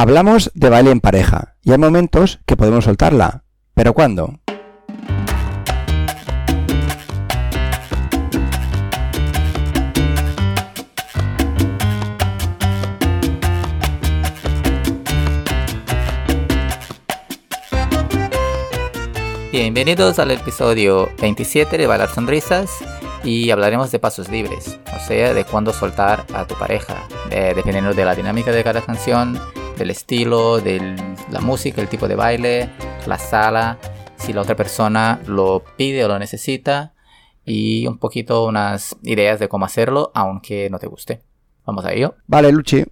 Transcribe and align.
Hablamos 0.00 0.52
de 0.54 0.68
baile 0.68 0.92
en 0.92 1.00
pareja 1.00 1.56
y 1.60 1.72
hay 1.72 1.78
momentos 1.78 2.38
que 2.46 2.56
podemos 2.56 2.84
soltarla. 2.84 3.42
¿Pero 3.74 3.94
cuándo? 3.94 4.38
Bienvenidos 19.50 20.20
al 20.20 20.30
episodio 20.30 21.08
27 21.20 21.76
de 21.76 21.86
Bailar 21.88 22.08
Sonrisas 22.08 22.70
y 23.24 23.50
hablaremos 23.50 23.90
de 23.90 23.98
pasos 23.98 24.28
libres, 24.28 24.78
o 24.96 25.00
sea, 25.00 25.34
de 25.34 25.44
cuándo 25.44 25.72
soltar 25.72 26.24
a 26.32 26.46
tu 26.46 26.54
pareja, 26.54 26.94
dependiendo 27.28 27.92
de 27.94 28.04
la 28.04 28.14
dinámica 28.14 28.52
de 28.52 28.62
cada 28.62 28.80
canción, 28.80 29.36
del 29.78 29.90
estilo, 29.90 30.60
de 30.60 30.96
la 31.30 31.40
música, 31.40 31.80
el 31.80 31.88
tipo 31.88 32.08
de 32.08 32.16
baile, 32.16 32.70
la 33.06 33.18
sala, 33.18 33.78
si 34.16 34.32
la 34.32 34.42
otra 34.42 34.56
persona 34.56 35.20
lo 35.26 35.64
pide 35.76 36.04
o 36.04 36.08
lo 36.08 36.18
necesita 36.18 36.92
y 37.44 37.86
un 37.86 37.98
poquito 37.98 38.44
unas 38.44 38.96
ideas 39.02 39.40
de 39.40 39.48
cómo 39.48 39.64
hacerlo, 39.64 40.10
aunque 40.14 40.68
no 40.70 40.78
te 40.78 40.86
guste. 40.86 41.22
Vamos 41.64 41.84
a 41.84 41.92
ello. 41.92 42.16
Vale, 42.26 42.52
Luchi. 42.52 42.84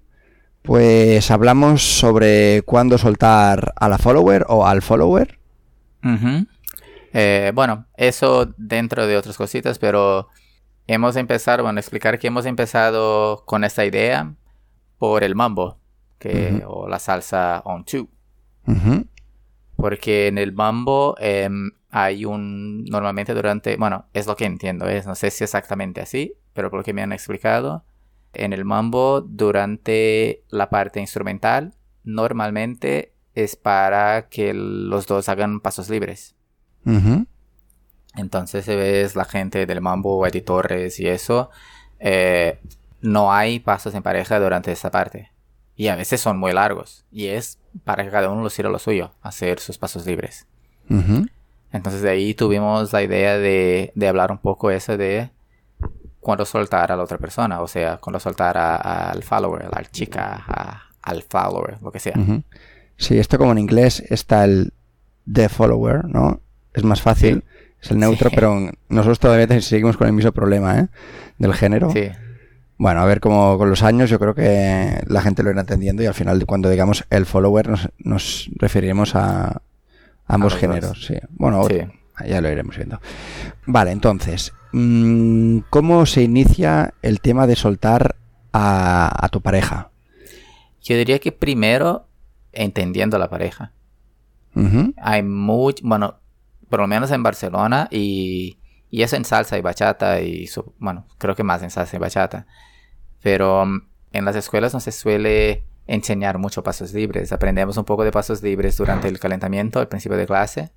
Pues 0.62 1.30
hablamos 1.30 1.82
sobre 1.82 2.62
cuándo 2.62 2.98
soltar 2.98 3.72
a 3.76 3.88
la 3.88 3.98
follower 3.98 4.46
o 4.48 4.66
al 4.66 4.82
follower. 4.82 5.38
Eh, 7.12 7.52
bueno, 7.54 7.86
eso 7.96 8.52
dentro 8.56 9.06
de 9.06 9.16
otras 9.16 9.36
cositas, 9.36 9.78
pero 9.78 10.28
hemos 10.86 11.16
empezado, 11.16 11.62
bueno, 11.62 11.78
explicar 11.78 12.18
que 12.18 12.26
hemos 12.26 12.46
empezado 12.46 13.44
con 13.44 13.64
esta 13.64 13.84
idea 13.84 14.34
por 14.98 15.22
el 15.22 15.34
mambo, 15.34 15.78
que, 16.18 16.62
o 16.66 16.88
la 16.88 16.98
salsa 16.98 17.62
on 17.64 17.84
two. 17.84 18.08
Porque 19.76 20.28
en 20.28 20.38
el 20.38 20.52
mambo 20.52 21.16
em, 21.18 21.72
hay 21.90 22.24
un, 22.24 22.84
normalmente 22.84 23.34
durante, 23.34 23.76
bueno, 23.76 24.06
es 24.14 24.26
lo 24.26 24.36
que 24.36 24.46
entiendo, 24.46 24.88
es, 24.88 25.06
no 25.06 25.14
sé 25.14 25.30
si 25.30 25.44
exactamente 25.44 26.00
así, 26.00 26.34
pero 26.52 26.70
por 26.70 26.80
lo 26.80 26.84
que 26.84 26.94
me 26.94 27.02
han 27.02 27.12
explicado, 27.12 27.84
en 28.32 28.52
el 28.52 28.64
mambo 28.64 29.20
durante 29.20 30.42
la 30.48 30.70
parte 30.70 31.00
instrumental, 31.00 31.74
normalmente 32.04 33.12
es 33.34 33.56
para 33.56 34.28
que 34.28 34.54
los 34.54 35.06
dos 35.06 35.28
hagan 35.28 35.60
pasos 35.60 35.90
libres. 35.90 36.34
Entonces 38.16 38.64
se 38.64 38.76
ves 38.76 39.14
la 39.16 39.24
gente 39.24 39.66
del 39.66 39.80
mambo, 39.80 40.26
editores 40.26 40.98
y 41.00 41.08
eso. 41.08 41.50
Eh, 41.98 42.60
no 43.00 43.32
hay 43.32 43.60
pasos 43.60 43.94
en 43.94 44.02
pareja 44.02 44.40
durante 44.40 44.72
esa 44.72 44.90
parte. 44.90 45.30
Y 45.76 45.88
a 45.88 45.96
veces 45.96 46.20
son 46.20 46.38
muy 46.38 46.52
largos. 46.52 47.04
Y 47.12 47.26
es 47.26 47.58
para 47.84 48.04
que 48.04 48.10
cada 48.10 48.30
uno 48.30 48.42
lo 48.42 48.50
sirva 48.50 48.70
lo 48.70 48.78
suyo, 48.78 49.12
hacer 49.22 49.60
sus 49.60 49.78
pasos 49.78 50.06
libres. 50.06 50.46
Entonces 51.72 52.00
de 52.00 52.10
ahí 52.10 52.34
tuvimos 52.34 52.92
la 52.92 53.02
idea 53.02 53.36
de, 53.38 53.92
hablar 54.08 54.30
un 54.32 54.38
poco 54.38 54.70
eso 54.70 54.96
de 54.96 55.30
cuando 56.20 56.44
soltar 56.44 56.90
a 56.92 56.96
la 56.96 57.02
otra 57.02 57.18
persona. 57.18 57.60
O 57.60 57.68
sea, 57.68 57.98
cuando 57.98 58.18
soltar 58.18 58.56
al 58.56 59.22
follower, 59.22 59.66
a 59.66 59.80
la 59.80 59.84
chica, 59.90 60.86
al 61.02 61.22
follower, 61.22 61.78
lo 61.82 61.92
que 61.92 62.00
sea. 62.00 62.14
Sí, 62.96 63.18
esto 63.18 63.36
como 63.36 63.52
en 63.52 63.58
inglés 63.58 64.02
está 64.08 64.44
el 64.44 64.72
the 65.30 65.48
follower, 65.48 66.04
¿no? 66.06 66.40
es 66.76 66.84
más 66.84 67.00
fácil, 67.00 67.42
es 67.82 67.90
el 67.90 67.98
neutro, 67.98 68.30
pero 68.30 68.70
nosotros 68.88 69.18
todavía 69.18 69.60
seguimos 69.60 69.96
con 69.96 70.06
el 70.06 70.12
mismo 70.12 70.30
problema 70.30 70.78
¿eh? 70.78 70.88
del 71.38 71.54
género. 71.54 71.90
Sí. 71.90 72.10
Bueno, 72.78 73.00
a 73.00 73.06
ver 73.06 73.20
cómo 73.20 73.56
con 73.56 73.70
los 73.70 73.82
años 73.82 74.10
yo 74.10 74.18
creo 74.18 74.34
que 74.34 75.02
la 75.06 75.22
gente 75.22 75.42
lo 75.42 75.50
irá 75.50 75.60
entendiendo 75.60 76.02
y 76.02 76.06
al 76.06 76.14
final 76.14 76.44
cuando 76.44 76.68
digamos 76.68 77.04
el 77.08 77.24
follower 77.24 77.70
nos, 77.98 78.50
referiremos 78.56 79.14
a 79.14 79.62
ambos 80.26 80.54
géneros. 80.56 81.06
Sí. 81.06 81.14
Bueno, 81.30 81.66
ya 82.26 82.40
lo 82.40 82.50
iremos 82.50 82.76
viendo. 82.76 83.00
Vale, 83.66 83.92
entonces, 83.92 84.52
mm, 84.72 85.58
¿cómo 85.70 86.04
se 86.06 86.22
inicia 86.22 86.94
el 87.02 87.20
tema 87.20 87.46
de 87.46 87.56
soltar 87.56 88.16
a, 88.52 89.28
tu 89.30 89.40
pareja? 89.40 89.90
Yo 90.82 90.96
diría 90.96 91.18
que 91.18 91.32
primero 91.32 92.06
entendiendo 92.52 93.16
a 93.16 93.20
la 93.20 93.28
pareja. 93.28 93.72
Hay 95.02 95.22
mucho, 95.22 95.82
bueno, 95.86 96.16
por 96.70 96.80
lo 96.80 96.86
menos 96.86 97.10
en 97.10 97.22
Barcelona, 97.22 97.88
y, 97.90 98.56
y 98.96 99.02
eso 99.02 99.14
en 99.14 99.26
salsa 99.26 99.58
y 99.58 99.60
bachata, 99.60 100.22
y 100.22 100.48
bueno, 100.78 101.06
creo 101.18 101.34
que 101.34 101.42
más 101.42 101.62
en 101.62 101.68
salsa 101.68 101.96
y 101.96 101.98
bachata. 101.98 102.46
Pero 103.22 103.66
mm, 103.66 103.82
en 104.12 104.24
las 104.24 104.36
escuelas 104.36 104.72
no 104.72 104.80
se 104.80 104.90
suele 104.90 105.66
enseñar 105.86 106.38
mucho 106.38 106.62
pasos 106.62 106.94
libres. 106.94 107.30
Aprendemos 107.30 107.76
un 107.76 107.84
poco 107.84 108.04
de 108.04 108.10
pasos 108.10 108.42
libres 108.42 108.74
durante 108.78 109.08
el 109.08 109.18
calentamiento, 109.18 109.80
al 109.80 109.88
principio 109.88 110.16
de 110.16 110.24
clase. 110.26 110.72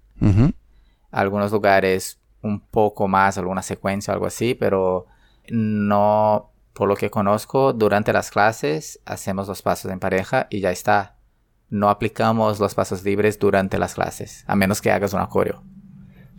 Algunos 1.11 1.53
lugares 1.53 2.19
un 2.41 2.59
poco 2.59 3.07
más, 3.07 3.37
alguna 3.37 3.61
secuencia, 3.61 4.13
algo 4.13 4.25
así, 4.25 4.53
pero 4.53 5.05
no, 5.47 6.51
por 6.73 6.89
lo 6.89 6.97
que 6.97 7.09
conozco, 7.09 7.71
durante 7.71 8.11
las 8.11 8.31
clases 8.31 8.99
hacemos 9.05 9.47
los 9.47 9.61
pasos 9.61 9.89
en 9.93 10.01
pareja 10.01 10.47
y 10.49 10.59
ya 10.59 10.71
está. 10.71 11.15
No 11.69 11.89
aplicamos 11.89 12.59
los 12.59 12.75
pasos 12.75 13.01
libres 13.05 13.39
durante 13.39 13.79
las 13.79 13.93
clases, 13.93 14.43
a 14.45 14.57
menos 14.57 14.81
que 14.81 14.91
hagas 14.91 15.13
un 15.13 15.25
coreo. 15.27 15.63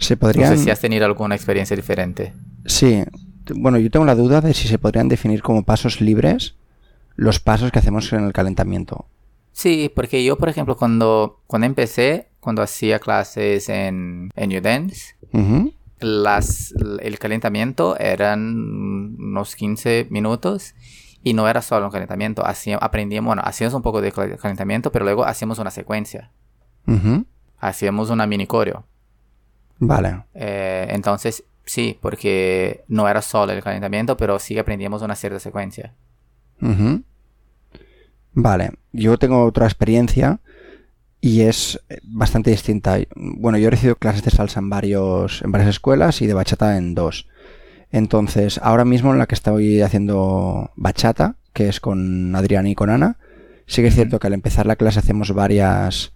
Se 0.01 0.17
podrían... 0.17 0.51
No 0.51 0.57
sé 0.57 0.65
si 0.65 0.71
has 0.71 0.81
tenido 0.81 1.07
alguna 1.07 1.37
experiencia 1.37 1.77
diferente. 1.77 2.33
Sí. 2.67 3.05
Bueno, 3.55 3.79
yo 3.79 3.91
tengo 3.91 4.05
la 4.05 4.15
duda 4.15 4.41
de 4.41 4.55
si 4.55 4.67
se 4.67 4.79
podrían 4.79 5.09
definir 5.09 5.43
como 5.43 5.63
pasos 5.63 6.01
libres 6.01 6.57
los 7.17 7.39
pasos 7.39 7.71
que 7.71 7.79
hacemos 7.79 8.13
en 8.13 8.25
el 8.25 8.33
calentamiento. 8.33 9.07
Sí, 9.53 9.91
porque 9.95 10.25
yo, 10.25 10.39
por 10.39 10.49
ejemplo, 10.49 10.77
cuando, 10.77 11.41
cuando 11.47 11.67
empecé, 11.67 12.29
cuando 12.41 12.63
hacía 12.63 12.99
clases 12.99 13.69
en, 13.69 14.31
en 14.35 14.57
Udance, 14.57 15.17
las, 16.01 16.73
el 17.01 17.19
calentamiento 17.19 17.99
eran 17.99 19.17
unos 19.19 19.55
15 19.55 20.07
minutos 20.09 20.75
y 21.23 21.35
no 21.35 21.47
era 21.47 21.61
solo 21.61 21.87
un 21.87 21.93
calentamiento. 21.93 22.45
Hacíamos, 22.47 22.83
aprendíamos, 22.83 23.27
bueno, 23.27 23.43
hacíamos 23.45 23.75
un 23.75 23.83
poco 23.83 24.01
de 24.01 24.13
calentamiento, 24.13 24.91
pero 24.91 25.05
luego 25.05 25.25
hacíamos 25.25 25.59
una 25.59 25.71
secuencia. 25.71 26.31
Hacíamos 27.59 28.09
una 28.11 28.27
mini 28.27 28.47
coreo. 28.47 28.87
Vale. 29.81 30.25
Eh, 30.35 30.87
entonces, 30.91 31.43
sí, 31.65 31.99
porque 32.01 32.85
no 32.87 33.09
era 33.09 33.23
solo 33.23 33.53
el 33.53 33.63
calentamiento, 33.63 34.17
pero 34.17 34.39
sí 34.39 34.59
aprendíamos 34.59 35.03
una 35.03 35.17
cierta 35.17 35.41
secuencia. 35.41 35.95
Vale, 38.33 38.71
yo 38.93 39.19
tengo 39.19 39.45
otra 39.45 39.67
experiencia 39.67 40.41
y 41.23 41.41
es 41.43 41.81
bastante 42.03 42.51
distinta. 42.51 42.99
Bueno, 43.17 43.59
yo 43.59 43.69
he 43.69 43.71
recibido 43.71 43.97
clases 43.97 44.23
de 44.23 44.31
salsa 44.31 44.61
en, 44.61 44.69
varios, 44.69 45.43
en 45.43 45.53
varias 45.53 45.71
escuelas 45.71 46.21
y 46.21 46.27
de 46.27 46.35
bachata 46.35 46.77
en 46.77 46.95
dos. 46.95 47.27
Entonces, 47.91 48.61
ahora 48.63 48.85
mismo 48.85 49.13
en 49.13 49.19
la 49.19 49.27
que 49.27 49.35
estoy 49.35 49.81
haciendo 49.81 50.71
bachata, 50.77 51.37
que 51.55 51.69
es 51.69 51.81
con 51.81 52.37
Adrián 52.37 52.67
y 52.67 52.75
con 52.75 52.91
Ana, 52.91 53.17
sí 53.67 53.81
que 53.81 53.89
es 53.89 53.95
cierto 53.95 54.21
que 54.21 54.27
al 54.27 54.35
empezar 54.35 54.67
la 54.67 54.77
clase 54.77 54.99
hacemos 54.99 55.33
varias 55.33 56.13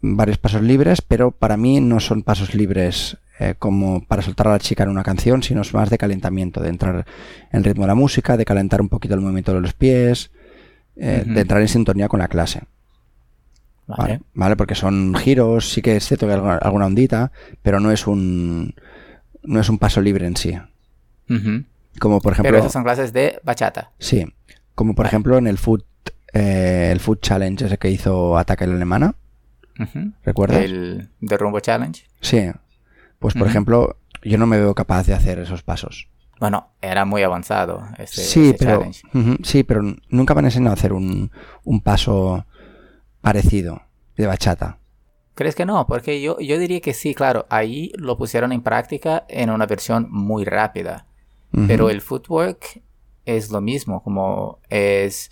varios 0.00 0.38
pasos 0.38 0.62
libres, 0.62 1.02
pero 1.02 1.30
para 1.30 1.56
mí 1.56 1.80
no 1.80 2.00
son 2.00 2.22
pasos 2.22 2.54
libres 2.54 3.16
eh, 3.38 3.54
como 3.58 4.04
para 4.04 4.22
soltar 4.22 4.48
a 4.48 4.52
la 4.52 4.58
chica 4.58 4.82
en 4.82 4.90
una 4.90 5.02
canción, 5.02 5.42
sino 5.42 5.62
es 5.62 5.72
más 5.72 5.90
de 5.90 5.98
calentamiento, 5.98 6.60
de 6.60 6.68
entrar 6.68 7.06
en 7.52 7.64
ritmo 7.64 7.84
de 7.84 7.88
la 7.88 7.94
música, 7.94 8.36
de 8.36 8.44
calentar 8.44 8.80
un 8.80 8.88
poquito 8.88 9.14
el 9.14 9.20
movimiento 9.20 9.54
de 9.54 9.60
los 9.60 9.72
pies, 9.72 10.30
eh, 10.96 11.24
de 11.26 11.40
entrar 11.40 11.62
en 11.62 11.68
sintonía 11.68 12.08
con 12.08 12.20
la 12.20 12.28
clase. 12.28 12.62
Vale. 13.86 14.20
vale. 14.34 14.56
Porque 14.56 14.74
son 14.74 15.14
giros, 15.14 15.72
sí 15.72 15.82
que 15.82 15.96
es 15.96 16.06
cierto 16.06 16.26
que 16.26 16.34
hay 16.34 16.38
alguna, 16.60 16.86
ondita, 16.86 17.32
pero 17.62 17.80
no 17.80 17.90
es 17.90 18.06
un 18.06 18.74
no 19.42 19.58
es 19.58 19.68
un 19.68 19.78
paso 19.78 20.00
libre 20.00 20.26
en 20.26 20.36
sí. 20.36 20.58
Como 21.98 22.20
por 22.20 22.34
ejemplo. 22.34 22.50
Pero 22.50 22.58
esas 22.58 22.72
son 22.72 22.84
clases 22.84 23.12
de 23.12 23.40
bachata. 23.42 23.90
Sí. 23.98 24.26
Como 24.74 24.94
por 24.94 25.06
ejemplo 25.06 25.38
en 25.38 25.46
el 25.46 25.58
Food, 25.58 25.82
eh, 26.32 26.90
el 26.92 27.00
Food 27.00 27.20
Challenge 27.20 27.64
ese 27.64 27.78
que 27.78 27.90
hizo 27.90 28.36
Ataque 28.36 28.66
la 28.66 28.74
Alemana. 28.74 29.14
¿Recuerdas? 30.24 30.62
El 30.62 31.10
The 31.26 31.36
Rumbo 31.36 31.60
Challenge. 31.60 32.06
Sí. 32.20 32.50
Pues 33.18 33.34
por 33.34 33.46
ejemplo, 33.46 33.96
yo 34.22 34.38
no 34.38 34.46
me 34.46 34.58
veo 34.58 34.74
capaz 34.74 35.06
de 35.06 35.14
hacer 35.14 35.38
esos 35.38 35.62
pasos. 35.62 36.08
Bueno, 36.40 36.70
era 36.80 37.04
muy 37.04 37.22
avanzado 37.22 37.82
ese, 37.98 38.22
sí, 38.22 38.54
pero, 38.58 38.78
challenge. 38.78 39.02
sí, 39.42 39.62
pero 39.62 39.82
nunca 40.08 40.34
me 40.34 40.38
han 40.38 40.46
enseñado 40.46 40.70
a 40.70 40.74
hacer 40.74 40.94
un, 40.94 41.30
paso 41.84 42.46
parecido 43.20 43.82
de 44.16 44.26
bachata. 44.26 44.78
¿Crees 45.34 45.54
que 45.54 45.66
no? 45.66 45.86
Porque 45.86 46.22
yo, 46.22 46.38
yo 46.40 46.58
diría 46.58 46.80
que 46.80 46.94
sí, 46.94 47.14
claro, 47.14 47.46
ahí 47.50 47.92
lo 47.96 48.16
pusieron 48.16 48.52
en 48.52 48.62
práctica 48.62 49.26
en 49.28 49.50
una 49.50 49.66
versión 49.66 50.06
muy 50.10 50.44
rápida. 50.44 51.06
Pero 51.66 51.90
el 51.90 52.00
footwork 52.00 52.80
es 53.24 53.50
lo 53.50 53.60
mismo, 53.60 54.02
como 54.02 54.60
es 54.68 55.30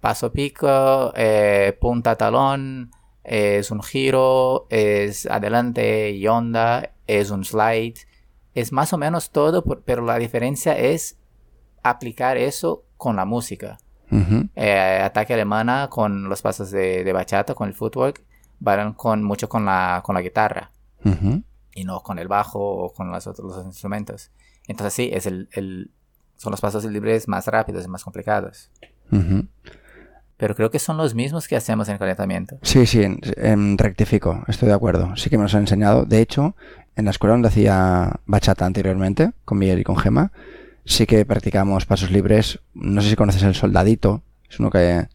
paso 0.00 0.32
pico, 0.32 1.12
eh, 1.16 1.76
punta 1.80 2.16
talón, 2.16 2.90
es 3.24 3.70
un 3.70 3.82
giro, 3.82 4.66
es 4.70 5.26
adelante 5.26 6.10
y 6.10 6.26
onda, 6.26 6.92
es 7.06 7.30
un 7.30 7.44
slide, 7.44 7.94
es 8.54 8.72
más 8.72 8.92
o 8.92 8.98
menos 8.98 9.30
todo, 9.30 9.64
pero 9.64 10.04
la 10.04 10.18
diferencia 10.18 10.78
es 10.78 11.18
aplicar 11.82 12.36
eso 12.36 12.84
con 12.96 13.16
la 13.16 13.24
música. 13.24 13.78
Eh, 14.54 15.00
ataque 15.02 15.34
alemana 15.34 15.88
con 15.90 16.28
los 16.28 16.40
pasos 16.40 16.70
de, 16.70 17.12
bachata, 17.12 17.54
con 17.54 17.68
el 17.68 17.74
footwork, 17.74 18.22
van 18.60 18.92
con, 18.92 19.24
mucho 19.24 19.48
con 19.48 19.64
la, 19.64 20.02
con 20.04 20.14
la 20.14 20.22
guitarra. 20.22 20.70
Y 21.74 21.84
no 21.84 22.00
con 22.02 22.18
el 22.18 22.28
bajo 22.28 22.60
o 22.60 22.92
con 22.92 23.10
los 23.10 23.26
otros 23.26 23.64
instrumentos. 23.64 24.30
Entonces 24.68 24.94
sí, 24.94 25.10
es 25.12 25.26
el, 25.26 25.90
son 26.36 26.52
los 26.52 26.60
pasos 26.60 26.84
libres 26.84 27.26
más 27.26 27.46
rápidos 27.46 27.84
y 27.84 27.88
más 27.88 28.04
complicados. 28.04 28.70
Pero 30.36 30.54
creo 30.54 30.70
que 30.70 30.78
son 30.78 30.96
los 30.96 31.14
mismos 31.14 31.46
que 31.46 31.56
hacemos 31.56 31.88
en 31.88 31.98
calentamiento. 31.98 32.58
Sí, 32.62 32.86
sí, 32.86 33.02
en, 33.02 33.78
rectifico, 33.78 34.42
estoy 34.48 34.68
de 34.68 34.74
acuerdo. 34.74 35.14
Sí 35.16 35.30
que 35.30 35.36
me 35.36 35.44
los 35.44 35.54
han 35.54 35.62
enseñado. 35.62 36.04
De 36.04 36.20
hecho, 36.20 36.56
en 36.96 37.04
la 37.04 37.12
escuela 37.12 37.34
donde 37.34 37.48
hacía 37.48 38.20
bachata 38.26 38.66
anteriormente, 38.66 39.32
con 39.44 39.58
Miguel 39.58 39.78
y 39.78 39.84
con 39.84 39.96
Gema, 39.96 40.32
sí 40.84 41.06
que 41.06 41.24
practicamos 41.24 41.86
pasos 41.86 42.10
libres. 42.10 42.58
No 42.74 43.00
sé 43.00 43.10
si 43.10 43.16
conoces 43.16 43.42
el 43.42 43.54
soldadito. 43.54 44.22
Es 44.50 44.58
uno 44.58 44.70
que 44.70 45.06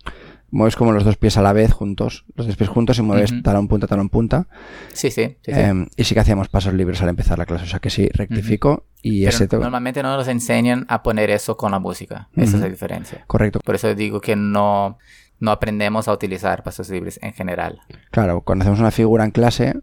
mueves 0.51 0.75
como 0.75 0.92
los 0.92 1.04
dos 1.04 1.18
pies 1.18 1.38
a 1.38 1.42
la 1.42 1.54
vez 1.54 1.72
juntos, 1.72 2.25
los 2.36 2.48
dos 2.48 2.56
pies 2.56 2.69
juntos 2.69 2.98
y 3.00 3.01
mueves 3.01 3.34
talón 3.44 3.68
punta, 3.68 3.88
talón 3.88 4.10
punta. 4.10 4.48
Sí, 4.94 5.12
sí. 5.12 5.38
Em, 5.46 5.88
y 5.96 6.04
sí 6.04 6.13
que 6.13 6.22
hacíamos 6.22 6.50
pasos 6.50 6.74
libres 6.74 7.01
al 7.01 7.10
empezar 7.10 7.38
la 7.38 7.46
clase, 7.46 7.66
o 7.66 7.68
sea 7.68 7.80
que 7.80 7.90
sí, 7.90 8.10
rectifico 8.13 8.86
y 9.01 9.25
ese 9.25 9.48
Normalmente 9.51 10.04
no 10.04 10.16
nos 10.16 10.28
enseñan 10.28 10.86
a 10.90 11.04
poner 11.04 11.30
eso 11.30 11.57
con 11.57 11.72
la 11.72 11.80
música, 11.80 12.30
esa 12.36 12.57
es 12.57 12.62
la 12.62 12.69
diferencia. 12.69 13.24
Correcto. 13.28 13.60
Por 13.63 13.75
eso 13.75 13.94
digo 13.96 14.19
que 14.19 14.36
no, 14.36 14.98
no 15.40 15.51
aprendemos 15.51 16.07
a 16.07 16.13
utilizar 16.13 16.63
pasos 16.63 16.90
libres 16.90 17.19
en 17.22 17.34
general. 17.34 17.81
Claro, 18.12 18.42
cuando 18.42 18.63
hacemos 18.63 18.80
una 18.80 18.92
figura 18.92 19.25
en 19.25 19.31
clase, 19.31 19.75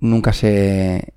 nunca 0.00 0.32
se, 0.32 1.14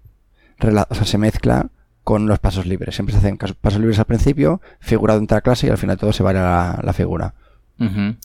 o 0.61 0.95
sea, 0.95 1.05
se 1.05 1.17
mezcla 1.17 1.69
con 2.03 2.27
los 2.27 2.39
pasos 2.39 2.65
libres. 2.65 2.95
Siempre 2.95 3.13
se 3.13 3.19
hacen 3.19 3.37
pasos 3.37 3.79
libres 3.79 3.99
al 3.99 4.05
principio, 4.05 4.61
figura 4.79 5.15
dentro 5.15 5.35
de 5.35 5.37
la 5.37 5.41
clase 5.41 5.67
y 5.67 5.69
al 5.69 5.77
final 5.77 5.97
todo 5.97 6.13
se 6.13 6.23
va 6.23 6.31
a 6.31 6.81
la 6.83 6.93
figura 6.93 7.35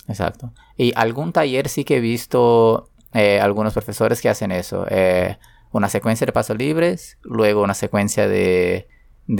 exacto. 0.08 0.52
Y 0.76 0.92
algún 0.96 1.32
taller 1.32 1.68
sí 1.68 1.84
que 1.84 1.96
he 1.96 2.00
visto 2.00 2.90
eh, 3.12 3.40
algunos 3.40 3.72
profesores 3.72 4.20
que 4.20 4.28
hacen 4.28 4.52
eso. 4.52 4.86
Eh, 4.90 5.38
una 5.72 5.88
secuencia 5.88 6.26
de 6.26 6.32
pasos 6.32 6.56
libres, 6.56 7.18
luego 7.22 7.62
una 7.62 7.74
secuencia 7.74 8.28
de, 8.28 8.88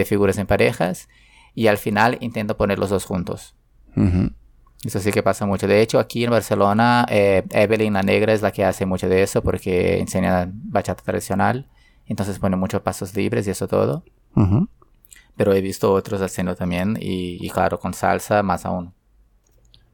figuras 0.06 0.38
en 0.38 0.46
parejas 0.46 1.08
y 1.54 1.66
al 1.66 1.78
final 1.78 2.18
intento 2.20 2.56
poner 2.56 2.78
los 2.78 2.90
dos 2.90 3.04
juntos. 3.04 3.54
Eso 4.84 4.98
sí 5.00 5.10
que 5.10 5.22
pasa 5.22 5.46
mucho. 5.46 5.66
De 5.66 5.80
hecho, 5.80 5.98
aquí 5.98 6.24
en 6.24 6.30
Barcelona, 6.30 7.06
eh, 7.08 7.44
Evelyn 7.50 7.94
la 7.94 8.02
Negra 8.02 8.32
es 8.32 8.42
la 8.42 8.52
que 8.52 8.64
hace 8.64 8.86
mucho 8.86 9.08
de 9.08 9.22
eso 9.22 9.42
porque 9.42 9.98
enseña 9.98 10.50
bachata 10.50 11.02
tradicional. 11.02 11.68
Entonces 12.06 12.38
pone 12.38 12.56
muchos 12.56 12.82
pasos 12.82 13.14
libres 13.14 13.46
y 13.46 13.50
eso 13.50 13.68
todo. 13.68 14.04
Pero 15.36 15.52
he 15.54 15.60
visto 15.60 15.92
otros 15.92 16.20
haciendo 16.20 16.54
también 16.56 16.96
y, 17.00 17.44
y, 17.44 17.50
claro, 17.50 17.78
con 17.78 17.94
salsa 17.94 18.42
más 18.42 18.64
aún. 18.64 18.95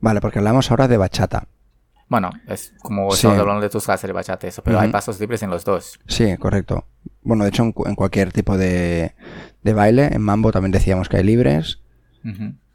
Vale, 0.02 0.20
porque 0.20 0.40
hablamos 0.40 0.70
ahora 0.70 0.88
de 0.88 0.96
bachata. 0.99 1.46
Bueno, 2.08 2.31
es 2.46 2.75
como 2.82 3.14
estamos 3.14 3.38
hablando 3.38 3.62
de 3.62 3.70
tus 3.70 3.84
clases 3.84 4.06
de 4.08 4.12
bachata, 4.12 4.46
eso, 4.46 4.62
pero 4.62 4.78
hay 4.78 4.90
pasos 4.90 5.19
libres 5.19 5.43
en 5.43 5.49
los 5.49 5.64
dos. 5.64 5.99
Sí, 6.06 6.37
correcto. 6.37 6.84
Bueno, 7.22 7.44
de 7.44 7.50
hecho, 7.50 7.62
en, 7.62 7.72
cualquier 7.72 8.32
tipo 8.32 8.58
de, 8.58 9.14
baile, 9.62 10.10
en 10.12 10.20
mambo 10.20 10.52
también 10.52 10.72
decíamos 10.72 11.08
que 11.08 11.16
hay 11.19 11.22
libres. 11.22 11.81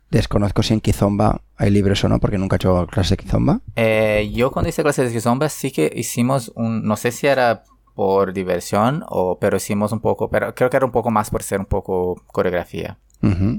Desconozco 0.10 0.64
si 0.64 0.74
en 0.74 0.80
kizomba 0.80 1.42
hay 1.58 1.70
libres 1.70 2.04
o 2.06 2.10
no, 2.10 2.20
porque 2.20 2.38
nunca 2.38 2.56
he 2.56 2.58
hecho 2.58 2.88
clase 2.88 3.16
de 3.16 3.24
kizomba. 3.24 3.60
Eh, 3.76 4.32
yo 4.34 4.52
cuando 4.52 4.70
hice 4.70 4.82
clases 4.82 5.10
de 5.10 5.14
kizomba 5.14 5.50
sí 5.50 5.72
que 5.72 5.92
hicimos 5.94 6.52
un, 6.56 6.84
no 6.86 6.96
sé 6.96 7.12
si 7.12 7.28
era 7.28 7.64
por 7.94 8.32
diversión 8.32 9.04
o, 9.10 9.38
pero 9.38 9.58
hicimos 9.58 9.92
un 9.92 10.00
poco, 10.00 10.30
pero 10.30 10.56
creo 10.56 10.70
que 10.70 10.78
era 10.78 10.86
un 10.86 10.92
poco 10.94 11.12
más 11.12 11.30
por 11.30 11.44
ser 11.44 11.60
un 11.60 11.66
poco 11.66 12.24
coreografía, 12.28 12.98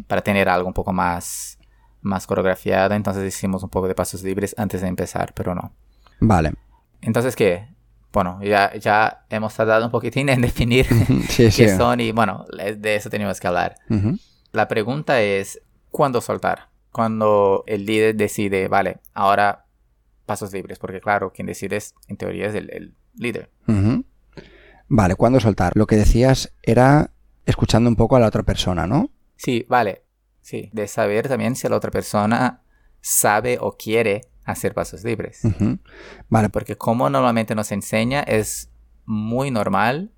para 0.06 0.22
tener 0.22 0.48
algo 0.48 0.68
un 0.68 0.74
poco 0.74 0.92
más 0.92 1.57
más 2.00 2.26
coreografiada, 2.26 2.96
entonces 2.96 3.24
hicimos 3.26 3.62
un 3.62 3.70
poco 3.70 3.88
de 3.88 3.94
pasos 3.94 4.22
libres 4.22 4.54
antes 4.58 4.80
de 4.80 4.88
empezar, 4.88 5.32
pero 5.34 5.54
no. 5.54 5.72
Vale. 6.20 6.54
Entonces, 7.00 7.36
¿qué? 7.36 7.68
Bueno, 8.12 8.40
ya, 8.42 8.74
ya 8.76 9.26
hemos 9.28 9.54
tardado 9.54 9.84
un 9.84 9.90
poquitín 9.90 10.28
en 10.28 10.40
definir 10.42 10.86
qué 11.36 11.76
son 11.76 12.00
y 12.00 12.12
bueno, 12.12 12.46
de 12.76 12.96
eso 12.96 13.10
tenemos 13.10 13.38
que 13.40 13.46
hablar. 13.46 13.76
La 14.52 14.68
pregunta 14.68 15.20
es, 15.20 15.60
¿cuándo 15.90 16.20
soltar? 16.20 16.68
Cuando 16.90 17.64
el 17.66 17.84
líder 17.84 18.16
decide, 18.16 18.68
vale, 18.68 19.00
ahora 19.12 19.66
pasos 20.26 20.52
libres, 20.52 20.78
porque 20.78 21.00
claro, 21.00 21.32
quien 21.32 21.46
decide 21.46 21.76
es, 21.76 21.94
en 22.06 22.16
teoría 22.16 22.46
es 22.46 22.54
el, 22.54 22.94
líder. 23.14 23.50
Vale, 24.88 25.16
¿cuándo 25.16 25.40
soltar? 25.40 25.72
Lo 25.74 25.86
que 25.86 25.96
decías 25.96 26.54
era 26.62 27.10
escuchando 27.44 27.90
un 27.90 27.96
poco 27.96 28.16
a 28.16 28.20
la 28.20 28.26
otra 28.26 28.42
persona, 28.42 28.86
¿no? 28.86 29.10
Sí, 29.36 29.66
vale. 29.68 30.02
Sí, 30.40 30.70
de 30.72 30.88
saber 30.88 31.28
también 31.28 31.56
si 31.56 31.68
la 31.68 31.76
otra 31.76 31.90
persona 31.90 32.62
sabe 33.00 33.58
o 33.60 33.76
quiere 33.76 34.22
hacer 34.44 34.74
pasos 34.74 35.04
libres. 35.04 35.42
Vale. 36.28 36.48
Porque 36.48 36.76
como 36.76 37.10
normalmente 37.10 37.54
nos 37.54 37.70
enseña, 37.72 38.22
es 38.22 38.70
muy 39.04 39.50
normal 39.50 40.10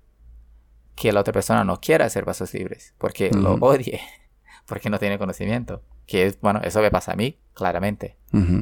que 0.95 1.11
la 1.11 1.21
otra 1.21 1.33
persona 1.33 1.63
no 1.63 1.79
quiera 1.79 2.05
hacer 2.05 2.25
pasos 2.25 2.53
libres, 2.53 2.93
porque 2.97 3.31
lo 3.31 3.55
odie, 3.55 3.99
porque 4.67 4.89
no 4.89 4.99
tiene 4.99 5.17
conocimiento. 5.17 5.81
Que 6.05 6.25
es, 6.25 6.41
bueno, 6.41 6.59
eso 6.63 6.81
me 6.81 6.91
pasa 6.91 7.13
a 7.13 7.15
mí, 7.15 7.39
claramente. 7.53 8.17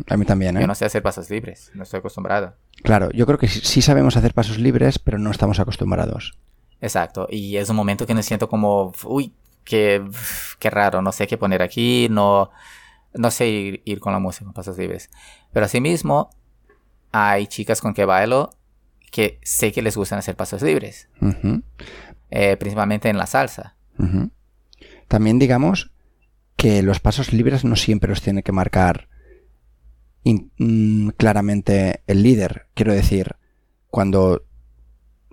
A 0.07 0.17
mí 0.17 0.25
también, 0.25 0.57
¿eh? 0.57 0.61
Yo 0.61 0.67
no 0.67 0.75
sé 0.75 0.85
hacer 0.85 1.01
pasos 1.01 1.29
libres, 1.29 1.71
no 1.73 1.83
estoy 1.83 2.00
acostumbrado. 2.00 2.56
Claro, 2.83 3.09
yo 3.11 3.25
creo 3.25 3.38
que 3.38 3.47
sí 3.47 3.81
sabemos 3.81 4.17
hacer 4.17 4.33
pasos 4.33 4.57
libres, 4.57 5.00
pero 5.00 5.17
no 5.17 5.31
estamos 5.31 5.59
acostumbrados. 5.59 6.38
Exacto, 6.81 7.27
y 7.29 7.57
es 7.57 7.69
un 7.69 7.75
momento 7.75 8.06
que 8.06 8.13
me 8.13 8.23
siento 8.23 8.47
como, 8.47 8.94
uy, 9.03 9.33
qué, 9.63 10.03
qué 10.59 10.69
raro, 10.69 11.01
no 11.01 11.11
sé 11.11 11.27
qué 11.27 11.38
poner 11.38 11.61
aquí, 11.61 12.07
no, 12.09 12.51
no 13.13 13.31
sé 13.31 13.81
ir, 13.83 14.00
con 14.00 14.13
la 14.13 14.19
música, 14.19 14.51
pasos 14.51 14.77
libres. 14.77 15.09
Pero 15.51 15.65
asimismo, 15.65 16.29
hay 17.11 17.47
chicas 17.47 17.81
con 17.81 17.94
que 17.94 18.06
bailo 18.06 18.51
que 19.11 19.39
sé 19.41 19.71
que 19.71 19.81
les 19.81 19.97
gustan 19.97 20.19
hacer 20.19 20.35
pasos 20.35 20.61
libres. 20.61 21.09
Eh, 22.29 22.57
principalmente 22.57 23.09
en 23.09 23.17
la 23.17 23.25
salsa. 23.25 23.75
También 25.07 25.39
digamos 25.39 25.91
que 26.56 26.83
los 26.83 27.00
pasos 27.00 27.33
libres 27.33 27.65
no 27.65 27.75
siempre 27.75 28.09
los 28.09 28.21
tiene 28.21 28.44
que 28.44 28.51
marcar 28.51 29.09
mm, 30.23 31.09
claramente 31.09 32.03
el 32.06 32.21
líder. 32.21 32.67
Quiero 32.75 32.94
decir, 32.94 33.35
cuando 33.89 34.44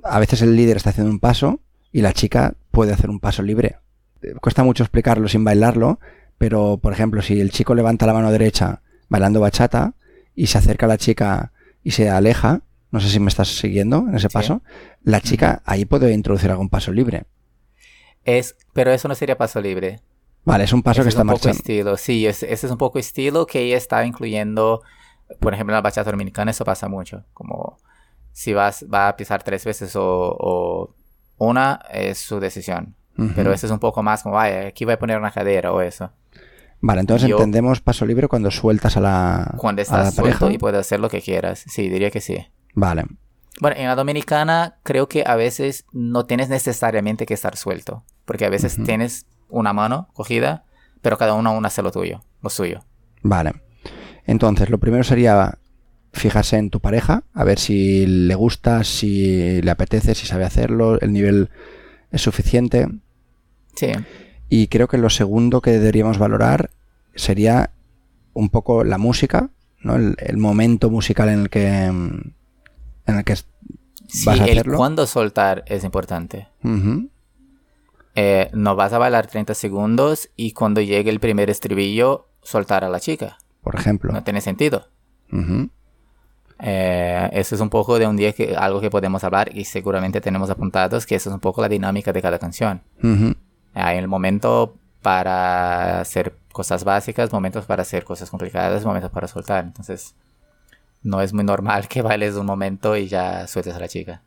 a 0.02 0.18
veces 0.18 0.40
el 0.40 0.56
líder 0.56 0.78
está 0.78 0.90
haciendo 0.90 1.12
un 1.12 1.20
paso 1.20 1.60
y 1.92 2.00
la 2.00 2.12
chica 2.12 2.54
puede 2.70 2.92
hacer 2.92 3.10
un 3.10 3.20
paso 3.20 3.42
libre 3.42 3.76
cuesta 4.40 4.64
mucho 4.64 4.82
explicarlo 4.82 5.28
sin 5.28 5.44
bailarlo, 5.44 5.98
pero 6.38 6.78
por 6.78 6.92
ejemplo, 6.92 7.22
si 7.22 7.40
el 7.40 7.50
chico 7.50 7.74
levanta 7.74 8.06
la 8.06 8.12
mano 8.12 8.30
derecha 8.30 8.82
bailando 9.08 9.40
bachata 9.40 9.94
y 10.34 10.48
se 10.48 10.58
acerca 10.58 10.86
a 10.86 10.88
la 10.88 10.98
chica 10.98 11.52
y 11.82 11.92
se 11.92 12.10
aleja, 12.10 12.62
no 12.90 13.00
sé 13.00 13.08
si 13.08 13.20
me 13.20 13.28
estás 13.28 13.48
siguiendo 13.48 14.06
en 14.08 14.14
ese 14.14 14.28
paso, 14.28 14.62
la 15.02 15.20
chica 15.20 15.62
ahí 15.64 15.84
puede 15.84 16.12
introducir 16.12 16.50
algún 16.50 16.68
paso 16.68 16.92
libre. 16.92 17.24
Es, 18.24 18.56
pero 18.72 18.92
eso 18.92 19.08
no 19.08 19.14
sería 19.14 19.38
paso 19.38 19.60
libre. 19.60 20.00
Vale, 20.44 20.64
es 20.64 20.72
un 20.72 20.82
paso 20.82 21.02
que 21.02 21.08
está 21.08 21.22
un 21.22 21.28
poco 21.28 21.48
estilo, 21.48 21.96
sí, 21.96 22.26
ese 22.26 22.52
es 22.52 22.64
un 22.64 22.78
poco 22.78 22.98
estilo 22.98 23.46
que 23.46 23.60
ella 23.60 23.76
está 23.76 24.04
incluyendo, 24.04 24.82
por 25.40 25.54
ejemplo, 25.54 25.72
en 25.72 25.78
la 25.78 25.82
bachata 25.82 26.10
dominicana 26.10 26.52
eso 26.52 26.64
pasa 26.64 26.88
mucho, 26.88 27.24
como 27.34 27.78
si 28.32 28.52
vas 28.52 28.84
va 28.92 29.08
a 29.08 29.16
pisar 29.16 29.42
tres 29.42 29.64
veces 29.64 29.96
o, 29.96 30.02
o 30.02 30.94
una 31.38 31.80
es 31.90 32.18
su 32.18 32.38
decisión. 32.38 32.94
Pero 33.34 33.52
ese 33.52 33.66
es 33.66 33.72
un 33.72 33.78
poco 33.78 34.02
más 34.02 34.22
como, 34.22 34.34
vaya, 34.34 34.68
aquí 34.68 34.84
voy 34.84 34.94
a 34.94 34.98
poner 34.98 35.18
una 35.18 35.30
cadera 35.30 35.72
o 35.72 35.80
eso. 35.80 36.10
Vale, 36.80 37.00
entonces 37.00 37.30
entendemos 37.30 37.80
paso 37.80 38.04
libre 38.04 38.28
cuando 38.28 38.50
sueltas 38.50 38.96
a 38.96 39.00
la 39.00 39.54
Cuando 39.56 39.80
estás 39.82 40.14
suelto 40.14 40.50
y 40.50 40.58
puedes 40.58 40.80
hacer 40.80 41.00
lo 41.00 41.08
que 41.08 41.22
quieras. 41.22 41.64
Sí, 41.66 41.88
diría 41.88 42.10
que 42.10 42.20
sí. 42.20 42.46
Vale. 42.74 43.04
Bueno, 43.60 43.76
en 43.78 43.86
la 43.86 43.94
dominicana 43.94 44.76
creo 44.82 45.08
que 45.08 45.24
a 45.26 45.36
veces 45.36 45.86
no 45.92 46.26
tienes 46.26 46.50
necesariamente 46.50 47.24
que 47.24 47.34
estar 47.34 47.56
suelto. 47.56 48.04
Porque 48.26 48.44
a 48.44 48.50
veces 48.50 48.76
tienes 48.84 49.26
una 49.48 49.72
mano 49.72 50.08
cogida, 50.12 50.64
pero 51.00 51.16
cada 51.16 51.34
uno 51.34 51.50
aún 51.50 51.64
hace 51.64 51.82
lo 51.82 51.92
tuyo, 51.92 52.24
lo 52.42 52.50
suyo. 52.50 52.80
Vale. 53.22 53.54
Entonces, 54.26 54.68
lo 54.68 54.78
primero 54.78 55.04
sería 55.04 55.58
fijarse 56.12 56.56
en 56.56 56.70
tu 56.70 56.80
pareja, 56.80 57.22
a 57.34 57.44
ver 57.44 57.58
si 57.58 58.06
le 58.06 58.34
gusta, 58.34 58.82
si 58.84 59.62
le 59.62 59.70
apetece, 59.70 60.14
si 60.14 60.26
sabe 60.26 60.44
hacerlo, 60.44 60.98
el 61.00 61.12
nivel 61.12 61.50
es 62.10 62.22
suficiente. 62.22 62.88
Sí. 63.76 63.92
Y 64.48 64.68
creo 64.68 64.88
que 64.88 64.98
lo 64.98 65.10
segundo 65.10 65.60
que 65.60 65.72
deberíamos 65.72 66.18
valorar 66.18 66.70
sería 67.14 67.70
un 68.32 68.50
poco 68.50 68.84
la 68.84 68.98
música, 68.98 69.50
¿no? 69.80 69.96
El, 69.96 70.36
momento 70.36 70.90
musical 70.90 71.28
en 71.28 71.40
el 71.40 71.50
que 71.50 71.84
en 71.84 72.34
el 73.06 73.24
que 73.24 73.36
vas 74.24 74.40
a 74.40 74.44
hacerlo. 74.44 74.72
El 74.72 74.76
cuándo 74.76 75.06
soltar 75.06 75.64
es 75.66 75.84
importante. 75.84 76.48
Eh, 78.14 78.50
no 78.52 78.76
vas 78.76 78.92
a 78.92 78.98
bailar 78.98 79.26
30 79.26 79.54
segundos 79.54 80.30
y 80.36 80.52
cuando 80.52 80.80
llegue 80.80 81.10
el 81.10 81.20
primer 81.20 81.50
estribillo 81.50 82.28
soltar 82.42 82.84
a 82.84 82.88
la 82.88 83.00
chica. 83.00 83.38
Por 83.62 83.74
ejemplo. 83.74 84.12
No 84.12 84.22
tiene 84.22 84.40
sentido. 84.40 84.88
Eh, 86.58 87.28
eso 87.32 87.54
es 87.54 87.60
un 87.60 87.68
poco 87.68 87.98
de 87.98 88.06
un 88.06 88.16
día 88.16 88.32
que 88.32 88.56
algo 88.56 88.80
que 88.80 88.90
podemos 88.90 89.22
hablar 89.24 89.50
y 89.54 89.64
seguramente 89.64 90.20
tenemos 90.20 90.48
apuntados 90.48 91.04
que 91.04 91.16
eso 91.16 91.28
es 91.28 91.34
un 91.34 91.40
poco 91.40 91.60
la 91.60 91.68
dinámica 91.68 92.12
de 92.12 92.22
cada 92.22 92.38
canción. 92.38 92.82
Hay 93.76 93.98
el 93.98 94.08
momento 94.08 94.76
para 95.02 96.00
hacer 96.00 96.36
cosas 96.52 96.84
básicas, 96.84 97.32
momentos 97.32 97.66
para 97.66 97.82
hacer 97.82 98.04
cosas 98.04 98.30
complicadas, 98.30 98.84
momentos 98.84 99.10
para 99.10 99.28
soltar. 99.28 99.64
Entonces, 99.64 100.14
no 101.02 101.20
es 101.20 101.32
muy 101.32 101.44
normal 101.44 101.86
que 101.86 102.02
bailes 102.02 102.34
un 102.34 102.46
momento 102.46 102.96
y 102.96 103.06
ya 103.06 103.46
sueltes 103.46 103.74
a 103.74 103.78
la 103.78 103.88
chica. 103.88 104.22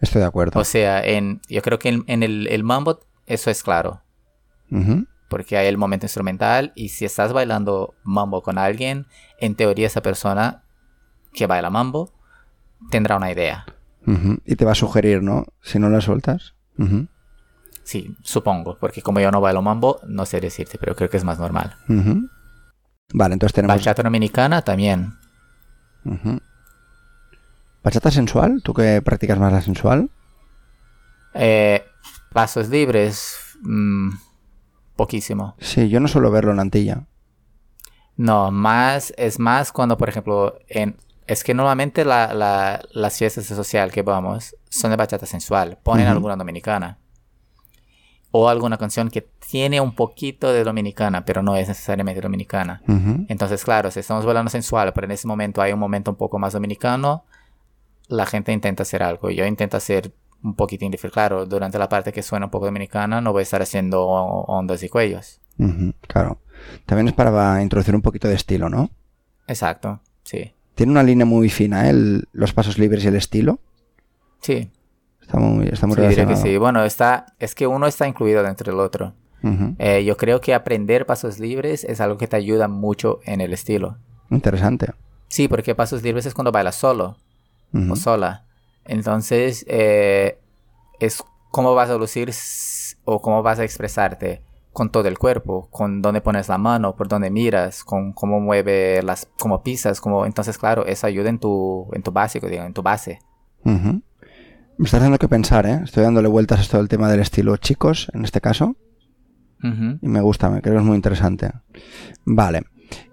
Estoy 0.00 0.20
de 0.20 0.26
acuerdo. 0.26 0.58
O 0.58 0.64
sea, 0.64 1.04
en, 1.04 1.40
yo 1.48 1.60
creo 1.62 1.78
que 1.78 2.02
en, 2.06 2.22
el, 2.22 2.48
el, 2.48 2.64
mambo 2.64 3.00
eso 3.26 3.50
es 3.50 3.62
claro. 3.62 4.00
Porque 5.28 5.56
hay 5.56 5.66
el 5.66 5.76
momento 5.76 6.06
instrumental 6.06 6.72
y 6.74 6.88
si 6.88 7.04
estás 7.04 7.32
bailando 7.32 7.94
mambo 8.02 8.42
con 8.42 8.58
alguien, 8.58 9.06
en 9.38 9.54
teoría 9.54 9.86
esa 9.86 10.00
persona 10.02 10.62
que 11.32 11.46
baila 11.46 11.70
mambo 11.70 12.12
tendrá 12.90 13.16
una 13.16 13.30
idea. 13.30 13.66
Y 14.44 14.56
te 14.56 14.64
va 14.64 14.72
a 14.72 14.76
sugerir, 14.76 15.22
¿no? 15.22 15.44
Si 15.60 15.78
no 15.78 15.90
la 15.90 16.00
sueltas. 16.00 16.54
Sí, 17.86 18.16
supongo, 18.20 18.76
porque 18.80 19.00
como 19.00 19.20
yo 19.20 19.30
no 19.30 19.40
bailo 19.40 19.62
mambo, 19.62 20.00
no 20.08 20.26
sé 20.26 20.40
decirte, 20.40 20.76
pero 20.76 20.96
creo 20.96 21.08
que 21.08 21.18
es 21.18 21.22
más 21.22 21.38
normal. 21.38 21.76
Vale, 23.14 23.34
entonces 23.34 23.54
tenemos... 23.54 23.76
Bachata 23.76 24.02
dominicana 24.02 24.62
también. 24.62 25.12
¿Bachata 27.84 28.10
sensual? 28.10 28.60
¿Tú 28.64 28.74
que 28.74 29.00
practicas 29.02 29.38
más 29.38 29.52
la 29.52 29.62
sensual? 29.62 30.10
Eh, 31.32 31.84
pasos 32.32 32.70
libres, 32.70 33.36
mm, 33.62 34.10
poquísimo. 34.96 35.54
Sí, 35.60 35.88
yo 35.88 36.00
no 36.00 36.08
suelo 36.08 36.32
verlo 36.32 36.50
en 36.50 36.58
Antilla. 36.58 37.06
No, 38.16 38.50
más, 38.50 39.14
es 39.16 39.38
más 39.38 39.70
cuando, 39.70 39.96
por 39.96 40.08
ejemplo, 40.08 40.58
en, 40.66 40.96
es 41.28 41.44
que 41.44 41.54
normalmente 41.54 42.04
las 42.04 43.16
fiestas 43.16 43.46
social 43.46 43.92
que 43.92 44.02
vamos 44.02 44.56
son 44.68 44.90
de 44.90 44.96
bachata 44.96 45.24
sensual. 45.24 45.78
Ponen 45.84 46.08
alguna 46.08 46.34
dominicana 46.34 46.98
o 48.38 48.50
alguna 48.50 48.76
canción 48.76 49.08
que 49.08 49.22
tiene 49.22 49.80
un 49.80 49.94
poquito 49.94 50.52
de 50.52 50.62
dominicana, 50.62 51.24
pero 51.24 51.42
no 51.42 51.56
es 51.56 51.68
necesariamente 51.68 52.20
dominicana. 52.20 52.82
Entonces, 53.28 53.64
claro, 53.64 53.90
si 53.90 54.00
estamos 54.00 54.26
bailando 54.26 54.50
sensual, 54.50 54.92
pero 54.92 55.06
en 55.06 55.12
ese 55.12 55.26
momento 55.26 55.62
hay 55.62 55.72
un 55.72 55.78
momento 55.78 56.10
un 56.10 56.18
poco 56.18 56.38
más 56.38 56.52
dominicano, 56.52 57.24
la 58.08 58.26
gente 58.26 58.52
intenta 58.52 58.82
hacer 58.82 59.02
algo. 59.02 59.30
Yo 59.30 59.46
intento 59.46 59.78
hacer 59.78 60.12
un 60.42 60.54
poquitín 60.54 60.90
diferente. 60.90 61.14
Claro, 61.14 61.46
durante 61.46 61.78
la 61.78 61.88
parte 61.88 62.12
que 62.12 62.22
suena 62.22 62.44
un 62.46 62.50
poco 62.50 62.66
dominicana, 62.66 63.22
no 63.22 63.32
voy 63.32 63.40
a 63.40 63.42
estar 63.44 63.62
haciendo 63.62 64.04
ondas 64.04 64.82
y 64.82 64.90
cuellos. 64.90 65.40
claro. 66.06 66.38
También 66.84 67.08
es 67.08 67.14
para 67.14 67.62
introducir 67.62 67.94
un 67.94 68.02
poquito 68.02 68.28
de 68.28 68.34
estilo, 68.34 68.68
¿no? 68.68 68.90
Exacto, 69.46 70.00
sí. 70.24 70.52
Tiene 70.74 70.92
una 70.92 71.02
línea 71.02 71.24
muy 71.24 71.48
fina, 71.48 71.88
¿eh? 71.88 71.94
los 72.32 72.52
pasos 72.52 72.78
libres 72.78 73.02
y 73.04 73.08
el 73.08 73.16
estilo. 73.16 73.60
Sí, 74.40 74.70
Está 75.26 75.40
muy, 75.40 75.66
está 75.66 75.88
muy 75.88 75.96
sí, 75.96 76.24
que 76.24 76.36
sí. 76.36 76.56
Bueno, 76.56 76.84
está, 76.84 77.26
es 77.40 77.56
que 77.56 77.66
uno 77.66 77.88
está 77.88 78.06
incluido 78.06 78.44
dentro 78.44 78.70
del 78.70 78.80
otro. 78.80 79.12
Eh, 79.78 80.04
yo 80.04 80.16
creo 80.16 80.40
que 80.40 80.54
aprender 80.54 81.06
pasos 81.06 81.38
libres 81.38 81.84
es 81.84 82.00
algo 82.00 82.18
que 82.18 82.26
te 82.26 82.34
ayuda 82.34 82.66
mucho 82.66 83.20
en 83.24 83.40
el 83.40 83.52
estilo. 83.52 83.96
Interesante. 84.30 84.92
Sí, 85.28 85.46
porque 85.46 85.76
pasos 85.76 86.02
libres 86.02 86.26
es 86.26 86.34
cuando 86.34 86.50
bailas 86.50 86.74
solo 86.74 87.16
o 87.90 87.96
sola. 87.96 88.44
Entonces, 88.84 89.64
eh, 89.68 90.38
es 90.98 91.22
cómo 91.50 91.74
vas 91.74 91.90
a 91.90 91.96
lucir 91.96 92.32
o 93.04 93.20
cómo 93.20 93.42
vas 93.42 93.60
a 93.60 93.64
expresarte 93.64 94.42
con 94.72 94.90
todo 94.90 95.06
el 95.08 95.18
cuerpo, 95.18 95.68
con 95.70 96.02
dónde 96.02 96.20
pones 96.20 96.48
la 96.48 96.58
mano, 96.58 96.96
por 96.96 97.08
dónde 97.08 97.30
miras, 97.30 97.84
con 97.84 98.12
cómo 98.12 98.40
mueve 98.40 99.02
las, 99.02 99.28
cómo 99.38 99.62
pisas, 99.62 100.00
como 100.00 100.26
entonces 100.26 100.58
claro, 100.58 100.86
eso 100.86 101.06
ayuda 101.06 101.30
en 101.30 101.38
tu, 101.38 101.88
en 101.92 102.02
tu 102.02 102.12
básico, 102.12 102.48
digo, 102.48 102.62
en 102.64 102.74
tu 102.74 102.82
base. 102.82 103.20
Me 104.78 104.84
está 104.84 104.98
haciendo 104.98 105.18
que 105.18 105.28
pensar, 105.28 105.66
¿eh? 105.66 105.80
Estoy 105.84 106.02
dándole 106.02 106.28
vueltas 106.28 106.58
a 106.58 106.62
esto 106.62 106.76
del 106.76 106.88
tema 106.88 107.10
del 107.10 107.20
estilo 107.20 107.56
chicos, 107.56 108.10
en 108.12 108.24
este 108.24 108.40
caso. 108.40 108.76
Y 109.62 110.06
me 110.06 110.20
gusta, 110.20 110.48
me 110.48 110.60
creo 110.60 110.74
que 110.74 110.80
es 110.80 110.86
muy 110.86 110.94
interesante. 110.94 111.50
Vale. 112.24 112.62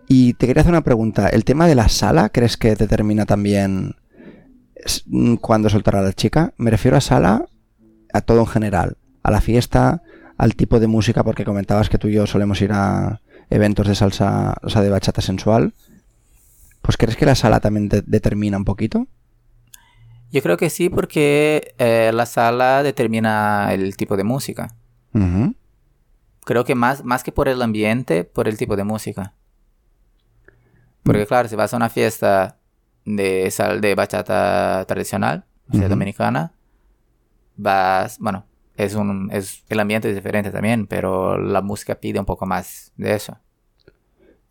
Y 0.08 0.34
te 0.34 0.46
quería 0.46 0.62
hacer 0.62 0.74
una 0.74 0.84
pregunta. 0.84 1.30
¿El 1.30 1.46
tema 1.46 1.66
de 1.66 1.74
la 1.74 1.90
sala 1.90 2.30
crees 2.30 2.58
que 2.58 2.76
determina 2.76 3.26
también 3.26 3.96
mm, 5.08 5.36
cuándo 5.36 5.70
soltar 5.70 5.96
a 5.96 6.02
la 6.02 6.14
chica? 6.14 6.54
Me 6.58 6.70
refiero 6.70 6.98
a 6.98 7.02
sala 7.02 7.46
a 8.14 8.22
todo 8.22 8.42
en 8.42 8.48
general. 8.48 8.98
A 9.24 9.32
la 9.32 9.42
fiesta, 9.42 10.04
al 10.38 10.56
tipo 10.56 10.80
de 10.80 10.88
música, 10.88 11.24
porque 11.24 11.46
comentabas 11.46 11.90
que 11.90 11.98
tú 11.98 12.10
y 12.10 12.14
yo 12.14 12.28
solemos 12.28 12.62
ir 12.62 12.72
a 12.74 13.22
eventos 13.50 13.88
de 13.88 13.96
salsa, 13.96 14.56
o 14.62 14.70
sea, 14.70 14.82
de 14.82 14.90
bachata 14.90 15.22
sensual. 15.22 15.74
Pues 16.82 16.98
¿crees 16.98 17.16
que 17.16 17.26
la 17.26 17.36
sala 17.36 17.62
también 17.62 17.90
determina 17.90 18.58
un 18.58 18.66
poquito? 18.66 19.08
Yo 20.34 20.42
creo 20.42 20.58
que 20.58 20.72
sí, 20.72 20.90
porque 20.90 21.76
eh, 21.78 22.10
la 22.12 22.26
sala 22.26 22.82
determina 22.82 23.72
el 23.72 23.96
tipo 23.96 24.18
de 24.18 24.24
música. 24.24 24.76
Creo 26.44 26.66
que 26.66 26.74
más, 26.74 27.06
más 27.06 27.24
que 27.24 27.32
por 27.32 27.48
el 27.48 27.62
ambiente, 27.62 28.24
por 28.24 28.48
el 28.48 28.58
tipo 28.58 28.76
de 28.76 28.84
música. 28.84 29.36
Porque 31.04 31.22
mm. 31.22 31.26
claro, 31.28 31.48
si 31.48 31.56
vas 31.56 31.72
a 31.72 31.78
una 31.78 31.90
fiesta 31.90 32.58
de 33.06 33.52
sal 33.52 33.80
de 33.80 33.94
bachata 33.94 34.84
tradicional, 34.88 35.46
o 35.72 35.78
sea, 35.78 35.88
dominicana, 35.88 36.52
vas, 37.56 38.18
bueno, 38.18 38.48
es 38.76 38.96
un, 38.96 39.30
es, 39.32 39.64
el 39.70 39.80
ambiente 39.80 40.10
es 40.10 40.16
diferente 40.16 40.50
también, 40.50 40.88
pero 40.88 41.38
la 41.38 41.62
música 41.62 41.94
pide 41.94 42.20
un 42.20 42.26
poco 42.26 42.48
más 42.48 42.92
de 42.98 43.14
eso. 43.14 43.38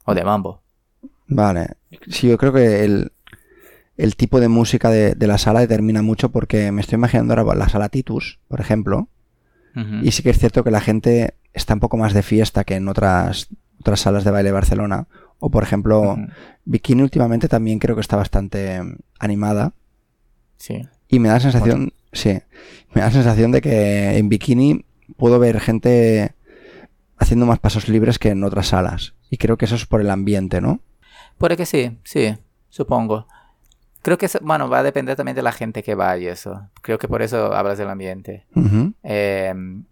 O 0.05 0.15
de 0.15 0.23
mambo. 0.23 0.63
Vale. 1.27 1.77
Sí, 2.09 2.29
yo 2.29 2.39
creo 2.39 2.53
que 2.53 2.85
el, 2.85 3.13
el 3.97 4.17
tipo 4.17 4.41
de 4.41 4.49
música 4.49 4.91
de, 4.91 5.15
la 5.27 5.39
sala 5.39 5.61
determina 5.61 6.03
mucho 6.03 6.31
porque 6.31 6.73
me 6.73 6.81
estoy 6.81 6.97
imaginando 6.97 7.35
ahora 7.35 7.55
la 7.55 7.69
sala 7.69 7.89
Titus, 7.89 8.39
por 8.49 8.61
ejemplo, 8.61 9.09
y 10.03 10.11
sí 10.11 10.23
que 10.23 10.29
es 10.29 10.39
cierto 10.39 10.65
que 10.65 10.71
la 10.71 10.83
gente 10.83 11.35
está 11.55 11.73
un 11.73 11.81
poco 11.81 11.97
más 11.97 12.13
de 12.13 12.23
fiesta 12.23 12.65
que 12.65 12.75
en 12.75 12.89
otras, 12.89 13.49
otras 13.81 14.01
salas 14.01 14.23
de 14.23 14.31
baile 14.31 14.51
de 14.51 14.53
Barcelona. 14.53 15.07
O 15.39 15.51
por 15.51 15.63
ejemplo, 15.63 16.17
Bikini 16.67 17.03
últimamente 17.03 17.49
también 17.49 17.79
creo 17.79 17.95
que 17.95 18.03
está 18.03 18.17
bastante 18.17 18.83
animada. 19.19 19.73
Sí. 20.59 20.83
Y 21.09 21.19
me 21.19 21.29
da 21.29 21.35
la 21.35 21.41
sensación, 21.41 21.95
sí, 22.13 22.39
me 22.95 23.01
da 23.01 23.07
la 23.07 23.13
sensación 23.13 23.51
de 23.51 23.63
que 23.63 24.19
en 24.19 24.29
Bikini 24.29 24.85
puedo 25.17 25.39
ver 25.39 25.59
gente 25.59 26.35
haciendo 27.17 27.47
más 27.47 27.59
pasos 27.59 27.89
libres 27.89 28.19
que 28.19 28.29
en 28.29 28.45
otras 28.45 28.69
salas. 28.69 29.15
Y 29.31 29.39
creo 29.39 29.57
que 29.57 29.65
eso 29.65 29.75
es 29.75 29.87
por 29.87 30.01
el 30.01 30.11
ambiente, 30.11 30.61
¿no? 30.61 30.81
Puede 31.39 31.57
que 31.57 31.67
sí, 31.67 31.99
sí, 32.05 32.37
supongo. 32.69 33.27
Creo 34.03 34.19
que, 34.19 34.29
bueno, 34.41 34.69
va 34.69 34.81
a 34.81 34.83
depender 34.83 35.17
también 35.17 35.37
de 35.37 35.43
la 35.43 35.53
gente 35.53 35.83
que 35.83 35.95
va 35.95 36.19
y 36.19 36.27
eso. 36.27 36.69
Creo 36.83 36.99
que 36.99 37.09
por 37.09 37.23
eso 37.23 37.55
hablas 37.55 37.79
del 37.79 37.89
ambiente. 37.89 38.47
Em, 39.03 39.85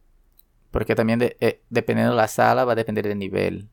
porque 0.71 0.95
también 0.95 1.21
eh, 1.23 1.62
dependiendo 1.71 2.12
de 2.12 2.17
la 2.17 2.29
sala 2.29 2.64
va 2.64 2.73
a 2.73 2.76
depender 2.76 3.07
del 3.07 3.19
nivel. 3.19 3.69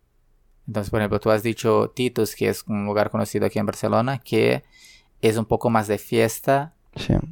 Entonces, 0.68 0.92
por 0.92 1.00
ejemplo, 1.00 1.20
tú 1.20 1.32
has 1.32 1.44
dicho 1.44 1.92
Titus, 1.96 2.36
que 2.36 2.50
es 2.50 2.64
un 2.68 2.86
lugar 2.86 3.10
conocido 3.10 3.46
aquí 3.46 3.58
en 3.58 3.66
Barcelona, 3.66 4.20
que 4.20 4.64
es 5.22 5.38
un 5.38 5.46
poco 5.46 5.70
más 5.70 5.88
de 5.88 5.98
fiesta 5.98 6.76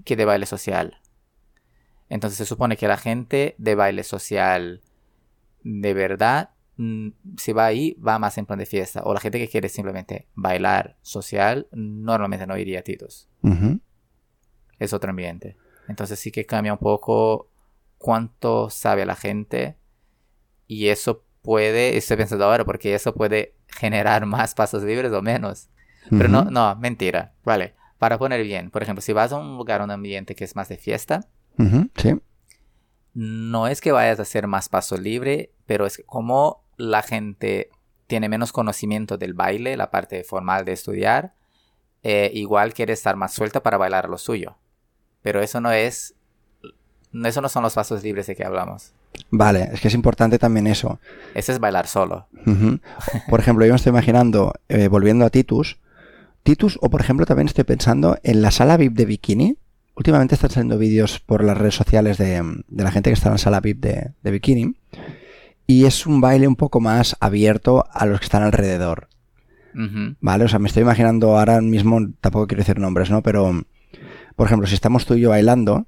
que 0.04 0.16
de 0.16 0.26
baile 0.26 0.46
social. 0.46 1.00
Entonces 2.10 2.38
se 2.38 2.46
supone 2.46 2.78
que 2.78 2.88
la 2.88 2.98
gente 2.98 3.56
de 3.58 3.76
baile 3.76 4.04
social 4.04 4.82
de 5.64 5.94
verdad 5.94 6.52
si 7.38 7.54
va 7.54 7.66
ahí, 7.66 7.98
va 8.06 8.20
más 8.20 8.38
en 8.38 8.46
plan 8.46 8.60
de 8.60 8.66
fiesta. 8.66 9.04
O 9.04 9.14
la 9.14 9.20
gente 9.20 9.40
que 9.40 9.48
quiere 9.48 9.70
simplemente 9.70 10.28
bailar 10.34 10.98
social, 11.02 11.68
normalmente 11.72 12.46
no 12.46 12.58
iría 12.58 12.80
a 12.80 12.84
Titos. 12.84 13.30
Es 14.80 14.94
otro 14.94 15.10
ambiente. 15.10 15.56
Entonces 15.88 16.20
sí 16.20 16.32
que 16.32 16.46
cambia 16.46 16.74
un 16.74 16.80
poco 16.80 17.50
cuánto 17.98 18.70
sabe 18.70 19.06
la 19.06 19.16
gente. 19.16 19.78
Y 20.68 20.88
eso 20.88 21.24
puede, 21.42 21.96
estoy 21.96 22.18
pensando 22.18 22.46
ahora, 22.46 22.66
porque 22.66 22.94
eso 22.94 23.14
puede 23.14 23.56
generar 23.68 24.26
más 24.26 24.54
pasos 24.54 24.84
libres 24.84 25.12
o 25.14 25.22
menos. 25.22 25.70
Pero 26.10 26.28
no, 26.28 26.44
no, 26.46 26.76
mentira. 26.76 27.34
Vale, 27.44 27.74
para 27.98 28.18
poner 28.18 28.44
bien, 28.44 28.70
por 28.70 28.84
ejemplo, 28.84 29.02
si 29.02 29.14
vas 29.14 29.32
a 29.32 29.38
un 29.38 29.58
lugar, 29.58 29.82
un 29.82 29.92
ambiente 29.92 30.36
que 30.36 30.44
es 30.44 30.56
más 30.56 30.70
de 30.70 30.78
fiesta, 30.78 31.28
no 33.16 33.68
es 33.68 33.82
que 33.82 33.94
vayas 33.94 34.20
a 34.20 34.24
hacer 34.24 34.46
más 34.46 34.70
paso 34.70 34.98
libre, 34.98 35.54
pero 35.66 35.86
es 35.86 35.98
que 35.98 36.04
como 36.04 36.65
la 36.78 37.02
gente 37.02 37.70
tiene 38.08 38.30
menos 38.30 38.52
conocimiento 38.52 39.18
del 39.18 39.34
baile, 39.34 39.78
la 39.78 39.92
parte 39.92 40.24
formal 40.24 40.66
de 40.66 40.74
estudiar, 40.74 41.34
eh, 42.04 42.30
igual 42.34 42.74
quiere 42.74 42.94
estar 42.94 43.16
más 43.16 43.34
suelta 43.34 43.64
para 43.64 43.78
bailar 43.78 44.10
lo 44.10 44.18
suyo. 44.18 44.58
Pero 45.22 45.42
eso 45.42 45.60
no 45.60 45.72
es, 45.72 46.14
eso 47.24 47.42
no 47.42 47.50
son 47.50 47.64
los 47.64 47.74
pasos 47.74 48.04
libres 48.04 48.28
de 48.28 48.36
que 48.36 48.46
hablamos. 48.46 48.94
Vale, 49.32 49.70
es 49.74 49.82
que 49.82 49.88
es 49.88 49.94
importante 49.94 50.38
también 50.38 50.68
eso. 50.68 51.00
Ese 51.34 51.54
es 51.54 51.60
bailar 51.60 51.88
solo. 51.88 52.28
Por 53.30 53.40
ejemplo, 53.40 53.66
yo 53.66 53.72
me 53.72 53.78
estoy 53.78 53.90
imaginando, 53.90 54.54
eh, 54.70 54.88
volviendo 54.88 55.26
a 55.26 55.30
Titus, 55.30 55.80
Titus, 56.44 56.78
o 56.82 56.90
por 56.92 57.02
ejemplo 57.02 57.26
también 57.26 57.48
estoy 57.48 57.64
pensando 57.64 58.20
en 58.22 58.42
la 58.44 58.52
sala 58.52 58.78
VIP 58.78 58.94
de 58.94 59.06
Bikini. 59.06 59.58
Últimamente 59.96 60.36
están 60.36 60.52
saliendo 60.52 60.78
vídeos 60.78 61.20
por 61.20 61.44
las 61.44 61.58
redes 61.58 61.74
sociales 61.74 62.18
de, 62.18 62.44
la 62.70 62.92
gente 62.92 63.10
que 63.10 63.16
está 63.16 63.30
en 63.30 63.34
la 63.34 63.38
sala 63.40 63.62
VIP 63.62 63.80
de, 63.80 64.12
de 64.22 64.32
Bikini 64.32 64.76
y 65.68 65.86
es 65.86 66.06
un 66.06 66.22
baile 66.22 66.48
un 66.48 66.56
poco 66.56 66.80
más 66.80 67.16
abierto 67.20 67.86
a 67.92 68.06
los 68.06 68.20
que 68.20 68.26
están 68.26 68.44
alrededor. 68.44 69.10
¿Vale? 70.22 70.46
O 70.46 70.48
sea, 70.48 70.60
me 70.60 70.70
estoy 70.70 70.84
imaginando 70.84 71.38
ahora 71.38 71.60
mismo, 71.60 72.00
tampoco 72.22 72.48
quiero 72.48 72.62
decir 72.62 72.80
nombres, 72.80 73.10
¿no? 73.10 73.22
Pero, 73.22 73.66
por 74.38 74.48
ejemplo, 74.48 74.68
si 74.68 74.74
estamos 74.74 75.06
tú 75.06 75.16
y 75.16 75.22
yo 75.22 75.32
bailando 75.32 75.88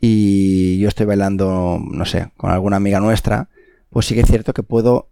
y 0.00 0.78
yo 0.80 0.88
estoy 0.88 1.06
bailando, 1.06 1.80
no 1.80 2.04
sé, 2.04 2.32
con 2.36 2.50
alguna 2.50 2.76
amiga 2.78 2.98
nuestra, 2.98 3.48
pues 3.90 4.06
sí 4.06 4.14
que 4.14 4.22
es 4.22 4.28
cierto 4.28 4.52
que 4.52 4.64
puedo 4.64 5.08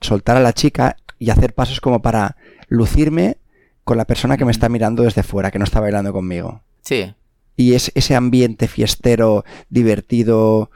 soltar 0.00 0.36
a 0.36 0.40
la 0.40 0.52
chica 0.52 0.96
y 1.20 1.30
hacer 1.30 1.54
pasos 1.54 1.80
como 1.80 2.02
para 2.02 2.36
lucirme 2.66 3.38
con 3.84 3.96
la 3.96 4.06
persona 4.06 4.36
que 4.36 4.44
me 4.44 4.50
está 4.52 4.68
mirando 4.68 5.04
desde 5.04 5.22
fuera, 5.22 5.52
que 5.52 5.58
no 5.58 5.64
está 5.64 5.78
bailando 5.78 6.12
conmigo. 6.12 6.62
Sí. 6.82 7.14
Y 7.56 7.74
es 7.74 7.92
ese 7.94 8.16
ambiente 8.16 8.66
fiestero, 8.66 9.44
divertido. 9.68 10.70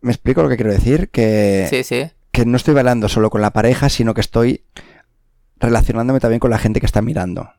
¿Me 0.00 0.12
explico 0.12 0.42
lo 0.42 0.48
que 0.48 0.56
quiero 0.56 0.72
decir? 0.72 1.08
Que, 1.10 1.66
sí, 1.70 1.82
sí. 1.82 2.10
que 2.30 2.46
no 2.46 2.56
estoy 2.56 2.74
bailando 2.74 3.08
solo 3.08 3.30
con 3.30 3.40
la 3.40 3.52
pareja, 3.52 3.88
sino 3.88 4.14
que 4.14 4.20
estoy 4.20 4.62
relacionándome 5.58 6.20
también 6.20 6.40
con 6.40 6.50
la 6.50 6.58
gente 6.58 6.80
que 6.80 6.86
está 6.86 7.02
mirando. 7.02 7.50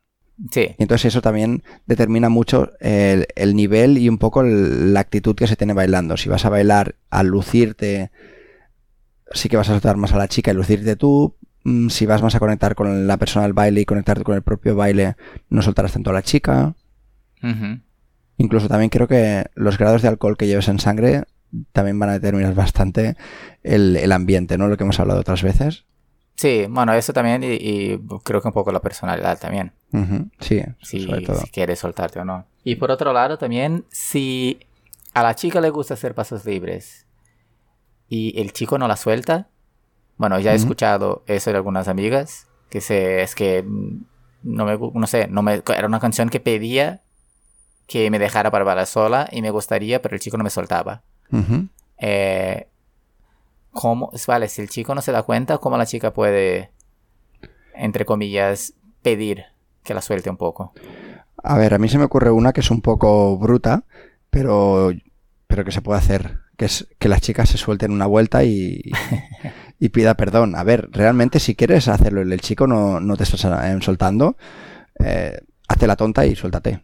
Sí. 0.52 0.76
Y 0.78 0.84
entonces 0.84 1.08
eso 1.08 1.22
también 1.22 1.64
determina 1.86 2.30
mucho 2.30 2.72
el, 2.80 3.28
el 3.36 3.56
nivel 3.56 3.98
y 3.98 4.08
un 4.08 4.18
poco 4.18 4.42
la 4.42 5.02
actitud 5.02 5.36
que 5.36 5.48
se 5.48 5.58
tiene 5.58 5.74
bailando. 5.74 6.16
Si 6.16 6.30
vas 6.30 6.46
a 6.46 6.50
bailar 6.50 6.96
al 7.10 7.28
lucirte, 7.28 8.12
sí 9.34 9.50
que 9.50 9.58
vas 9.58 9.70
a 9.70 9.74
soltar 9.74 9.98
más 9.98 10.14
a 10.14 10.18
la 10.18 10.28
chica 10.28 10.52
y 10.52 10.54
lucirte 10.54 10.96
tú. 10.96 11.36
Mm, 11.64 11.90
si 11.90 12.06
vas 12.06 12.22
más 12.22 12.36
a 12.36 12.40
conectar 12.40 12.76
con 12.76 13.06
la 13.08 13.18
persona 13.18 13.44
del 13.44 13.54
baile 13.54 13.82
y 13.82 13.86
conectarte 13.86 14.24
con 14.24 14.36
el 14.36 14.42
propio 14.42 14.76
baile, 14.76 15.16
no 15.50 15.62
soltarás 15.62 15.94
tanto 15.94 16.10
a 16.10 16.14
la 16.14 16.22
chica. 16.22 16.74
Incluso 18.38 18.68
también 18.68 18.90
creo 18.90 19.08
que 19.08 19.46
los 19.56 19.78
grados 19.78 20.02
de 20.02 20.08
alcohol 20.08 20.38
que 20.38 20.48
lleves 20.48 20.68
en 20.68 20.80
sangre 20.80 21.24
también 21.72 21.98
van 22.00 22.10
a 22.10 22.14
determinar 22.14 22.54
bastante 22.54 23.16
el, 23.64 23.96
el 23.96 24.12
ambiente, 24.12 24.58
¿no? 24.58 24.68
Lo 24.68 24.78
que 24.78 24.84
hemos 24.84 25.00
hablado 25.00 25.20
otras 25.20 25.44
veces. 25.44 25.86
Sí, 26.40 26.68
bueno, 26.70 26.94
eso 26.94 27.12
también 27.12 27.44
y, 27.44 27.98
creo 28.24 28.42
que 28.42 28.48
un 28.48 28.54
poco 28.54 28.72
la 28.72 28.80
personalidad 28.80 29.38
también. 29.38 29.74
Sí, 30.40 30.64
si, 30.82 31.06
sobre 31.06 31.22
todo. 31.22 31.36
si 31.36 31.50
quieres 31.50 31.80
soltarte 31.80 32.20
o 32.20 32.24
no. 32.24 32.46
Y 32.64 32.76
por 32.76 32.92
otro 32.92 33.12
lado 33.12 33.38
también, 33.38 33.84
si 33.90 34.60
a 35.14 35.22
la 35.22 35.36
chica 35.36 35.60
le 35.60 35.70
gusta 35.70 35.96
hacer 35.96 36.16
pasos 36.16 36.46
libres 36.46 37.08
y 38.08 38.40
el 38.40 38.54
chico 38.54 38.78
no 38.78 38.88
la 38.88 38.96
suelta, 38.96 39.50
bueno, 40.16 40.40
ya 40.40 40.54
he 40.54 40.56
escuchado 40.56 41.24
eso 41.28 41.50
de 41.50 41.58
algunas 41.58 41.90
amigas, 41.90 42.48
que 42.70 42.80
se, 42.80 43.22
es 43.22 43.36
que 43.36 43.66
no 44.42 44.66
me, 44.66 44.78
no 44.78 45.08
sé, 45.08 45.28
no 45.28 45.42
me, 45.42 45.62
era 45.76 45.88
una 45.88 46.00
canción 46.00 46.30
que 46.30 46.40
pedía 46.40 47.04
que 47.86 48.10
me 48.12 48.20
dejara 48.20 48.50
para 48.50 48.64
bailar 48.64 48.88
sola 48.88 49.28
y 49.30 49.42
me 49.42 49.52
gustaría, 49.52 50.02
pero 50.02 50.16
el 50.16 50.22
chico 50.22 50.38
no 50.38 50.46
me 50.46 50.52
soltaba. 50.52 51.04
Eh, 51.98 52.68
cómo, 53.72 54.12
vale, 54.28 54.48
si 54.48 54.62
el 54.62 54.70
chico 54.70 54.96
no 54.96 55.02
se 55.02 55.12
da 55.12 55.24
cuenta, 55.24 55.58
cómo 55.58 55.78
la 55.78 55.86
chica 55.86 56.14
puede, 56.14 56.72
entre 57.74 58.06
comillas, 58.06 58.74
pedir 59.02 59.46
que 59.84 59.94
la 59.94 60.02
suelte 60.02 60.30
un 60.30 60.38
poco. 60.38 60.74
A 61.44 61.58
ver, 61.58 61.74
a 61.74 61.80
mí 61.80 61.88
se 61.88 61.98
me 61.98 62.04
ocurre 62.04 62.32
una 62.32 62.54
que 62.54 62.62
es 62.62 62.72
un 62.72 62.82
poco 62.82 63.38
bruta, 63.38 63.84
pero, 64.30 64.92
pero 65.48 65.64
que 65.64 65.72
se 65.72 65.82
puede 65.82 66.00
hacer, 66.00 66.40
que 66.58 66.66
es 66.66 66.88
que 67.00 67.10
la 67.10 67.20
chica 67.20 67.46
se 67.46 67.58
suelte 67.58 67.86
en 67.86 67.94
una 67.94 68.06
vuelta 68.06 68.44
y, 68.44 68.82
y 69.80 69.90
pida 69.90 70.16
perdón. 70.16 70.56
A 70.56 70.64
ver, 70.64 70.90
realmente 70.92 71.40
si 71.40 71.56
quieres 71.56 71.88
hacerlo 71.88 72.22
y 72.24 72.32
el 72.32 72.42
chico 72.42 72.68
no, 72.68 73.00
no 73.00 73.16
te 73.16 73.24
está 73.24 73.72
eh, 73.72 73.82
soltando, 73.82 74.36
eh, 75.00 75.40
hazte 75.68 75.88
la 75.88 75.96
tonta 75.96 76.26
y 76.26 76.36
suéltate. 76.36 76.84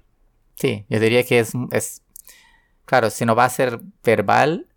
Sí, 0.55 0.85
yo 0.89 0.99
diría 0.99 1.23
que 1.23 1.39
es, 1.39 1.51
es, 1.71 2.01
claro, 2.85 3.09
si 3.09 3.25
no 3.25 3.35
va 3.35 3.45
a 3.45 3.49
ser 3.49 3.79
verbal, 4.03 4.67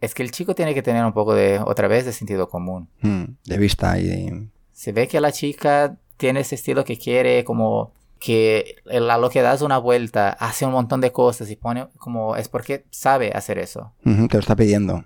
es 0.00 0.14
que 0.14 0.22
el 0.22 0.30
chico 0.30 0.54
tiene 0.54 0.74
que 0.74 0.82
tener 0.82 1.04
un 1.04 1.12
poco 1.12 1.34
de, 1.34 1.58
otra 1.58 1.88
vez, 1.88 2.04
de 2.04 2.12
sentido 2.12 2.48
común. 2.48 2.88
Hmm, 3.02 3.24
de 3.44 3.58
vista 3.58 3.98
y 3.98 4.48
Se 4.72 4.92
ve 4.92 5.08
que 5.08 5.20
la 5.20 5.32
chica 5.32 5.96
tiene 6.16 6.40
ese 6.40 6.54
estilo 6.54 6.84
que 6.84 6.98
quiere, 6.98 7.44
como 7.44 7.92
que 8.18 8.76
a 8.90 9.18
lo 9.18 9.30
que 9.30 9.42
das 9.42 9.62
una 9.62 9.78
vuelta, 9.78 10.30
hace 10.30 10.66
un 10.66 10.72
montón 10.72 11.00
de 11.00 11.12
cosas 11.12 11.50
y 11.50 11.56
pone 11.56 11.88
como, 11.96 12.36
es 12.36 12.48
porque 12.48 12.84
sabe 12.90 13.32
hacer 13.34 13.58
eso. 13.58 13.92
te 14.04 14.34
lo 14.34 14.40
está 14.40 14.56
pidiendo. 14.56 15.04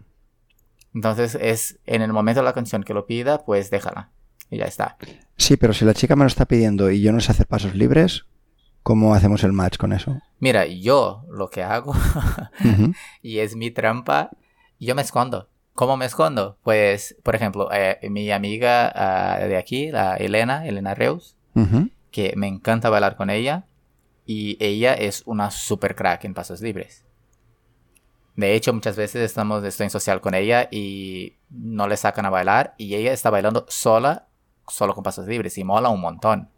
Entonces 0.95 1.37
es 1.41 1.79
en 1.87 2.03
el 2.03 2.13
momento 2.13 2.41
de 2.41 2.45
la 2.45 2.53
canción 2.53 2.83
que 2.83 2.95
lo 2.95 3.07
pida, 3.07 3.45
pues 3.45 3.71
déjala. 3.71 4.11
Y 4.51 4.59
ya 4.59 4.67
está. 4.67 4.97
Sí, 5.37 5.57
pero 5.57 5.73
si 5.73 5.85
la 5.85 5.95
chica 5.95 6.15
me 6.17 6.25
lo 6.25 6.29
está 6.29 6.45
pidiendo 6.45 6.91
y 6.91 7.01
yo 7.01 7.13
no 7.13 7.21
sé 7.21 7.33
hacer 7.33 7.47
pasos 7.47 7.75
libres, 7.75 8.27
¿cómo 8.85 9.15
hacemos 9.15 9.43
el 9.43 9.53
match 9.53 9.77
con 9.77 9.93
eso? 9.93 10.21
Mira, 10.39 10.67
yo 10.67 11.25
lo 11.29 11.51
que 11.51 11.65
hago, 11.65 11.95
y 13.23 13.39
es 13.39 13.57
mi 13.57 13.73
trampa, 13.73 14.31
yo 14.79 14.95
me 14.95 15.03
escondo. 15.03 15.49
¿Cómo 15.73 15.97
me 15.97 16.05
escondo? 16.05 16.57
Pues, 16.63 17.17
por 17.25 17.35
ejemplo, 17.35 17.69
eh, 17.73 17.99
mi 18.09 18.31
amiga 18.31 18.93
ah, 18.95 19.39
de 19.41 19.57
aquí, 19.57 19.91
la 19.91 20.15
Elena, 20.15 20.65
Elena 20.69 20.95
Reus, 20.95 21.37
que 22.13 22.35
me 22.37 22.47
encanta 22.47 22.91
bailar 22.91 23.17
con 23.17 23.31
ella, 23.31 23.65
y 24.27 24.57
ella 24.65 24.95
es 24.95 25.23
una 25.27 25.51
super 25.51 25.97
crack 25.97 26.25
en 26.25 26.35
pasos 26.35 26.61
libres. 26.61 27.05
De 28.37 28.55
hecho, 28.55 28.73
muchas 28.73 28.97
veces 28.97 29.23
estamos, 29.23 29.65
estoy 29.65 29.85
en 29.85 29.91
social 29.91 30.21
con 30.21 30.35
ella 30.35 30.69
y 30.71 31.35
no 31.51 31.89
le 31.89 31.97
sacan 31.97 32.27
a 32.27 32.31
bailar 32.31 32.75
y 32.79 32.95
ella 32.95 33.13
está 33.13 33.31
bailando 33.31 33.65
sola, 33.69 34.27
solo 34.67 34.95
con 34.95 35.05
pasos 35.05 35.27
libres 35.27 35.57
y 35.57 35.65
mola 35.65 35.89
un 35.89 36.01
montón. 36.01 36.49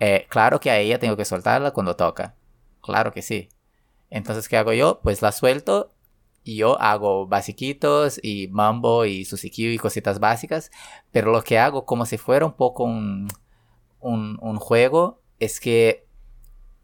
Eh, 0.00 0.26
claro 0.28 0.60
que 0.60 0.70
a 0.70 0.78
ella 0.78 0.98
tengo 0.98 1.16
que 1.16 1.24
soltarla 1.24 1.70
cuando 1.70 1.96
toca. 1.96 2.34
Claro 2.80 3.12
que 3.12 3.22
sí. 3.22 3.48
Entonces, 4.10 4.48
¿qué 4.48 4.56
hago 4.56 4.72
yo? 4.72 5.00
Pues 5.02 5.22
la 5.22 5.32
suelto 5.32 5.92
y 6.46 6.56
yo 6.56 6.80
hago 6.80 7.26
basiquitos 7.26 8.20
y 8.22 8.48
mambo 8.48 9.04
y 9.04 9.24
susikiu 9.24 9.70
y 9.70 9.78
cositas 9.78 10.20
básicas, 10.20 10.70
pero 11.10 11.32
lo 11.32 11.42
que 11.42 11.58
hago 11.58 11.84
como 11.84 12.06
si 12.06 12.18
fuera 12.18 12.46
un 12.46 12.52
poco 12.52 12.84
un, 12.84 13.28
un, 14.00 14.56
juego 14.58 15.20
es 15.40 15.58
que 15.58 16.06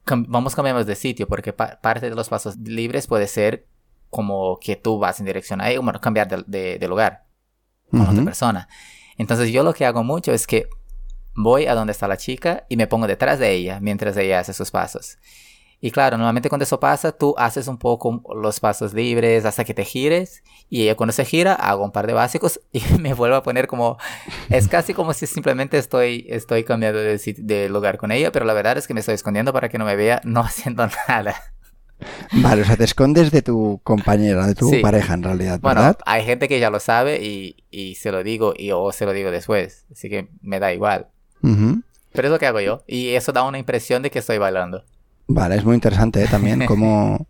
vamos 0.04 0.56
cambiamos 0.56 0.86
de 0.86 0.96
sitio 0.96 1.28
porque 1.28 1.52
parte 1.52 2.10
de 2.10 2.16
los 2.16 2.28
pasos 2.28 2.56
libres 2.56 3.06
puede 3.06 3.28
ser 3.28 3.68
como 4.10 4.58
que 4.58 4.74
tú 4.74 4.98
vas 4.98 5.20
en 5.20 5.26
dirección 5.26 5.60
a 5.60 5.68
bueno, 5.80 6.00
cambiar 6.00 6.44
de, 6.46 6.78
de, 6.78 6.88
lugar 6.88 7.24
con 7.88 8.00
otra 8.00 8.24
persona. 8.24 8.68
Entonces 9.16 9.52
yo 9.52 9.62
lo 9.62 9.72
que 9.74 9.86
hago 9.86 10.02
mucho 10.02 10.32
es 10.32 10.48
que 10.48 10.68
voy 11.34 11.66
a 11.66 11.74
donde 11.74 11.92
está 11.92 12.08
la 12.08 12.16
chica 12.16 12.64
y 12.68 12.76
me 12.76 12.86
pongo 12.86 13.06
detrás 13.06 13.38
de 13.38 13.52
ella 13.52 13.80
mientras 13.80 14.16
ella 14.16 14.40
hace 14.40 14.52
sus 14.52 14.70
pasos. 14.70 15.18
Y 15.84 15.90
claro, 15.90 16.16
normalmente 16.16 16.48
cuando 16.48 16.62
eso 16.62 16.78
pasa, 16.78 17.10
tú 17.10 17.34
haces 17.36 17.66
un 17.66 17.76
poco 17.76 18.22
los 18.40 18.60
pasos 18.60 18.94
libres 18.94 19.44
hasta 19.44 19.64
que 19.64 19.74
te 19.74 19.84
gires. 19.84 20.44
Y 20.70 20.84
ella 20.84 20.94
cuando 20.94 21.12
se 21.12 21.24
gira, 21.24 21.54
hago 21.54 21.84
un 21.84 21.90
par 21.90 22.06
de 22.06 22.12
básicos 22.12 22.60
y 22.72 22.80
me 23.00 23.14
vuelvo 23.14 23.34
a 23.34 23.42
poner 23.42 23.66
como... 23.66 23.98
Es 24.48 24.68
casi 24.68 24.94
como 24.94 25.12
si 25.12 25.26
simplemente 25.26 25.78
estoy, 25.78 26.24
estoy 26.28 26.62
cambiando 26.62 27.00
de, 27.00 27.68
lugar 27.68 27.98
con 27.98 28.12
ella, 28.12 28.30
pero 28.30 28.44
la 28.44 28.52
verdad 28.54 28.78
es 28.78 28.86
que 28.86 28.94
me 28.94 29.00
estoy 29.00 29.16
escondiendo 29.16 29.52
para 29.52 29.68
que 29.68 29.76
no 29.76 29.84
me 29.84 29.96
vea 29.96 30.20
no 30.22 30.40
haciendo 30.44 30.88
nada. 31.08 31.34
Vale, 32.30 32.62
o 32.62 32.64
sea, 32.64 32.76
te 32.76 32.84
escondes 32.84 33.32
de 33.32 33.42
tu 33.42 33.80
compañera, 33.82 34.46
de 34.46 34.54
tu 34.54 34.70
pareja 34.82 35.14
en 35.14 35.24
realidad, 35.24 35.60
¿verdad? 35.60 35.96
Bueno, 35.96 35.98
hay 36.06 36.24
gente 36.24 36.46
que 36.46 36.60
ya 36.60 36.70
lo 36.70 36.78
sabe 36.78 37.20
y, 37.24 37.64
y 37.70 37.96
se 37.96 38.12
lo 38.12 38.22
digo 38.22 38.54
y 38.56 38.70
o 38.70 38.90
se 38.92 39.04
lo 39.04 39.12
digo 39.12 39.32
después, 39.32 39.86
así 39.90 40.08
que 40.08 40.28
me 40.40 40.60
da 40.60 40.72
igual. 40.72 41.08
Pero 41.42 42.28
es 42.28 42.32
lo 42.32 42.38
que 42.38 42.46
hago 42.46 42.60
yo 42.60 42.82
y 42.86 43.10
eso 43.10 43.32
da 43.32 43.42
una 43.42 43.58
impresión 43.58 44.02
de 44.02 44.10
que 44.10 44.20
estoy 44.20 44.38
bailando. 44.38 44.84
Vale, 45.26 45.56
es 45.56 45.64
muy 45.64 45.74
interesante 45.74 46.22
¿eh? 46.22 46.28
también 46.30 46.64
cómo, 46.66 47.26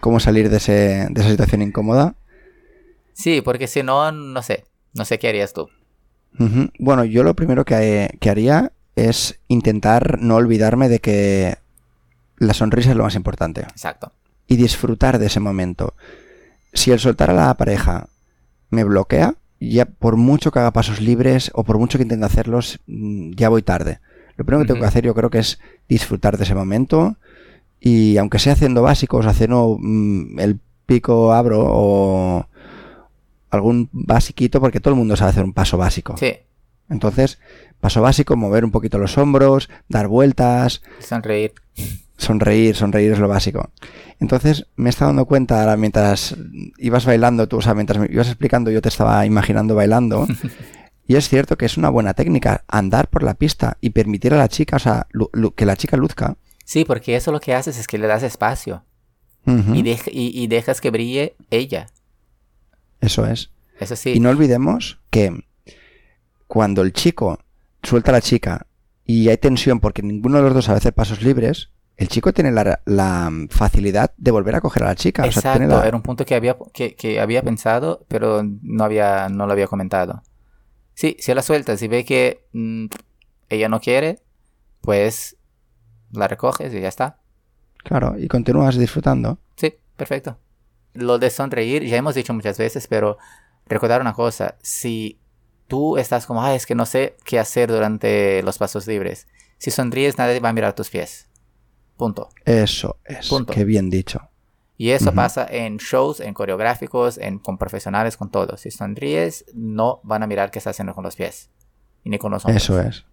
cómo 0.00 0.20
salir 0.20 0.50
de, 0.50 0.56
ese, 0.58 1.06
de 1.10 1.20
esa 1.20 1.30
situación 1.30 1.62
incómoda. 1.62 2.14
Sí, 3.12 3.40
porque 3.42 3.66
si 3.66 3.82
no, 3.82 4.10
no 4.12 4.42
sé, 4.42 4.64
no 4.92 5.04
sé 5.04 5.18
qué 5.18 5.28
harías 5.28 5.52
tú. 5.52 5.68
Bueno, 6.80 7.04
yo 7.04 7.22
lo 7.22 7.34
primero 7.34 7.64
que, 7.64 8.16
que, 8.18 8.28
haría 8.28 8.72
es 8.96 9.38
intentar 9.46 10.18
no 10.20 10.34
olvidarme 10.34 10.88
de 10.88 10.98
que 10.98 11.58
la 12.38 12.54
sonrisa 12.54 12.90
es 12.90 12.96
lo 12.96 13.04
más 13.04 13.14
importante. 13.14 13.60
Exacto. 13.60 14.10
Y 14.48 14.56
disfrutar 14.56 15.20
de 15.20 15.26
ese 15.26 15.38
momento. 15.38 15.94
Si 16.72 16.90
el 16.90 16.98
soltar 16.98 17.30
a 17.30 17.34
la 17.34 17.54
pareja 17.54 18.08
me 18.70 18.82
bloquea, 18.82 19.36
ya 19.70 19.86
por 19.86 20.16
mucho 20.16 20.50
que 20.50 20.58
haga 20.58 20.72
pasos 20.72 21.00
libres 21.00 21.50
o 21.54 21.64
por 21.64 21.78
mucho 21.78 21.98
que 21.98 22.02
intente 22.02 22.26
hacerlos, 22.26 22.80
mm, 22.86 23.32
ya 23.32 23.48
voy 23.48 23.62
tarde. 23.62 24.00
Lo 24.36 24.44
primero 24.44 24.64
que 24.64 24.68
tengo 24.68 24.80
que 24.80 24.86
hacer 24.86 25.04
yo 25.04 25.14
creo 25.14 25.30
que 25.30 25.38
es 25.38 25.60
disfrutar 25.88 26.36
de 26.36 26.44
ese 26.44 26.54
momento 26.54 27.16
y 27.80 28.16
aunque 28.16 28.38
sea 28.38 28.54
haciendo 28.54 28.82
básicos, 28.82 29.26
haciendo 29.26 29.76
mm, 29.78 30.40
el 30.40 30.58
pico 30.86 31.32
abro 31.32 31.62
o 31.66 32.46
algún 33.50 33.88
basiquito, 33.92 34.60
porque 34.60 34.80
todo 34.80 34.94
el 34.94 34.98
mundo 34.98 35.16
sabe 35.16 35.30
hacer 35.30 35.44
un 35.44 35.52
paso 35.52 35.76
básico. 35.76 36.16
Sí. 36.16 36.32
Entonces, 36.90 37.38
paso 37.80 38.02
básico, 38.02 38.36
mover 38.36 38.64
un 38.64 38.70
poquito 38.70 38.98
los 38.98 39.16
hombros, 39.16 39.70
dar 39.88 40.08
vueltas. 40.08 40.82
Sonreír. 40.98 41.54
Sonreír, 42.16 42.76
sonreír 42.76 43.12
es 43.12 43.18
lo 43.18 43.28
básico. 43.28 43.70
Entonces, 44.20 44.66
me 44.76 44.88
he 44.88 44.90
estado 44.90 45.10
dando 45.10 45.26
cuenta 45.26 45.60
ahora 45.60 45.76
mientras 45.76 46.36
ibas 46.78 47.04
bailando, 47.04 47.48
tú, 47.48 47.58
o 47.58 47.62
sea, 47.62 47.74
mientras 47.74 47.98
me 47.98 48.06
ibas 48.12 48.28
explicando, 48.28 48.70
yo 48.70 48.80
te 48.80 48.88
estaba 48.88 49.24
imaginando 49.26 49.74
bailando. 49.74 50.26
Y 51.06 51.16
es 51.16 51.28
cierto 51.28 51.58
que 51.58 51.66
es 51.66 51.76
una 51.76 51.90
buena 51.90 52.14
técnica 52.14 52.64
andar 52.66 53.08
por 53.08 53.22
la 53.22 53.34
pista 53.34 53.76
y 53.80 53.90
permitir 53.90 54.32
a 54.32 54.38
la 54.38 54.48
chica, 54.48 54.76
o 54.76 54.78
sea, 54.78 55.06
que 55.54 55.66
la 55.66 55.76
chica 55.76 55.96
luzca. 55.96 56.36
Sí, 56.64 56.84
porque 56.84 57.14
eso 57.14 57.30
lo 57.30 57.40
que 57.40 57.54
haces 57.54 57.78
es 57.78 57.86
que 57.86 57.98
le 57.98 58.06
das 58.06 58.22
espacio. 58.22 58.84
y, 59.46 60.46
dejas 60.46 60.80
que 60.80 60.90
brille 60.90 61.36
ella. 61.50 61.88
Eso 63.00 63.26
es. 63.26 63.50
Eso 63.78 63.96
sí. 63.96 64.14
Y 64.14 64.20
no 64.20 64.30
olvidemos 64.30 64.98
que 65.10 65.44
cuando 66.46 66.80
el 66.80 66.94
chico 66.94 67.38
suelta 67.82 68.10
a 68.10 68.14
la 68.14 68.20
chica 68.22 68.66
y 69.04 69.28
hay 69.28 69.36
tensión 69.36 69.80
porque 69.80 70.02
ninguno 70.02 70.38
de 70.38 70.44
los 70.44 70.54
dos 70.54 70.64
sabe 70.64 70.78
hacer 70.78 70.94
pasos 70.94 71.22
libres, 71.22 71.68
el 71.96 72.08
chico 72.08 72.32
tiene 72.32 72.50
la, 72.50 73.32
facilidad 73.50 74.12
de 74.16 74.30
volver 74.30 74.56
a 74.56 74.60
coger 74.60 74.82
a 74.82 74.86
la 74.86 74.94
chica. 74.94 75.24
Exacto, 75.24 75.82
era 75.82 75.96
un 75.96 76.02
punto 76.02 76.24
que 76.24 76.34
había, 76.34 76.56
que, 76.72 76.94
que 76.96 77.20
había 77.20 77.42
pensado, 77.42 78.04
pero 78.08 78.42
no, 78.42 78.84
había, 78.84 79.28
no 79.28 79.46
lo 79.46 79.52
había 79.52 79.66
comentado. 79.66 80.22
Sí, 80.94 81.16
si 81.18 81.34
la 81.34 81.42
sueltas 81.42 81.82
y 81.82 81.88
ve 81.88 82.04
que 82.04 82.46
mm, 82.52 82.86
ella 83.48 83.68
no 83.68 83.80
quiere, 83.80 84.20
pues 84.80 85.36
la 86.12 86.28
recoges 86.28 86.72
y 86.72 86.80
ya 86.80 86.88
está. 86.88 87.18
Claro, 87.78 88.18
y 88.18 88.28
continúas 88.28 88.76
disfrutando. 88.76 89.38
Sí, 89.56 89.74
perfecto. 89.96 90.38
Lo 90.94 91.18
de 91.18 91.30
sonreír, 91.30 91.84
ya 91.84 91.96
hemos 91.96 92.14
dicho 92.14 92.32
muchas 92.32 92.58
veces, 92.58 92.86
pero 92.86 93.18
recordar 93.66 94.00
una 94.00 94.14
cosa, 94.14 94.56
si 94.62 95.20
tú 95.68 95.96
estás 95.96 96.26
como, 96.26 96.42
ay, 96.42 96.56
es 96.56 96.66
que 96.66 96.74
no 96.74 96.86
sé 96.86 97.16
qué 97.24 97.38
hacer 97.38 97.70
durante 97.70 98.42
los 98.42 98.58
pasos 98.58 98.86
libres, 98.86 99.26
si 99.58 99.70
sonríes 99.70 100.18
nadie 100.18 100.40
va 100.40 100.50
a 100.50 100.52
mirar 100.52 100.74
tus 100.74 100.90
pies. 100.90 101.28
Punto. 101.96 102.28
Eso 102.44 102.98
es. 103.04 103.28
Punto. 103.28 103.52
Qué 103.52 103.64
bien 103.64 103.90
dicho. 103.90 104.28
Y 104.76 104.90
eso 104.90 105.12
pasa 105.12 105.46
en 105.48 105.76
shows, 105.76 106.18
en 106.18 106.34
coreográficos, 106.34 107.16
en, 107.18 107.38
con 107.38 107.58
profesionales, 107.58 108.16
con 108.16 108.30
todo. 108.30 108.56
Si 108.56 108.72
sonríes, 108.72 109.44
no 109.54 110.00
van 110.02 110.24
a 110.24 110.26
mirar 110.26 110.50
qué 110.50 110.58
estás 110.58 110.72
haciendo 110.72 110.94
con 110.94 111.04
los 111.04 111.14
pies. 111.14 111.48
Y 112.02 112.10
ni 112.10 112.18
con 112.18 112.32
los 112.32 112.44
hombros. 112.44 112.62
Eso 112.62 112.80
es. 112.80 113.04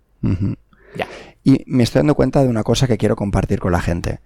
ya. 0.95 1.07
Y 1.43 1.63
me 1.67 1.83
estoy 1.83 1.99
dando 1.99 2.15
cuenta 2.15 2.41
de 2.41 2.49
una 2.49 2.63
cosa 2.63 2.87
que 2.87 2.97
quiero 2.97 3.15
compartir 3.15 3.59
con 3.59 3.71
la 3.71 3.79
gente. 3.79 4.21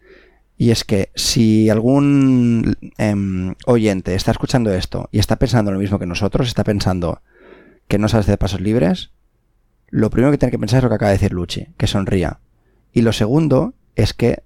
Y 0.58 0.72
es 0.72 0.86
que 0.86 1.12
si 1.16 1.70
algún 1.70 2.78
em, 2.98 3.56
oyente 3.66 4.16
está 4.16 4.32
escuchando 4.32 4.74
esto 4.74 5.10
y 5.12 5.20
está 5.20 5.36
pensando 5.36 5.72
lo 5.72 5.80
mismo 5.80 6.00
que 6.00 6.06
nosotros, 6.06 6.48
está 6.48 6.64
pensando 6.64 7.22
que 7.90 8.00
no 8.00 8.08
sabes 8.08 8.26
de 8.26 8.38
pasos 8.38 8.62
libres, 8.62 9.12
lo 9.90 10.10
primero 10.10 10.32
que 10.32 10.38
tiene 10.38 10.52
que 10.52 10.60
pensar 10.60 10.78
es 10.78 10.84
lo 10.84 10.90
que 10.90 10.96
acaba 10.96 11.12
de 11.12 11.18
decir 11.18 11.34
Luchi, 11.34 11.68
que 11.78 11.88
sonría. 11.88 12.40
Y 12.94 13.02
lo 13.02 13.12
segundo 13.12 13.74
es 13.96 14.14
que 14.14 14.44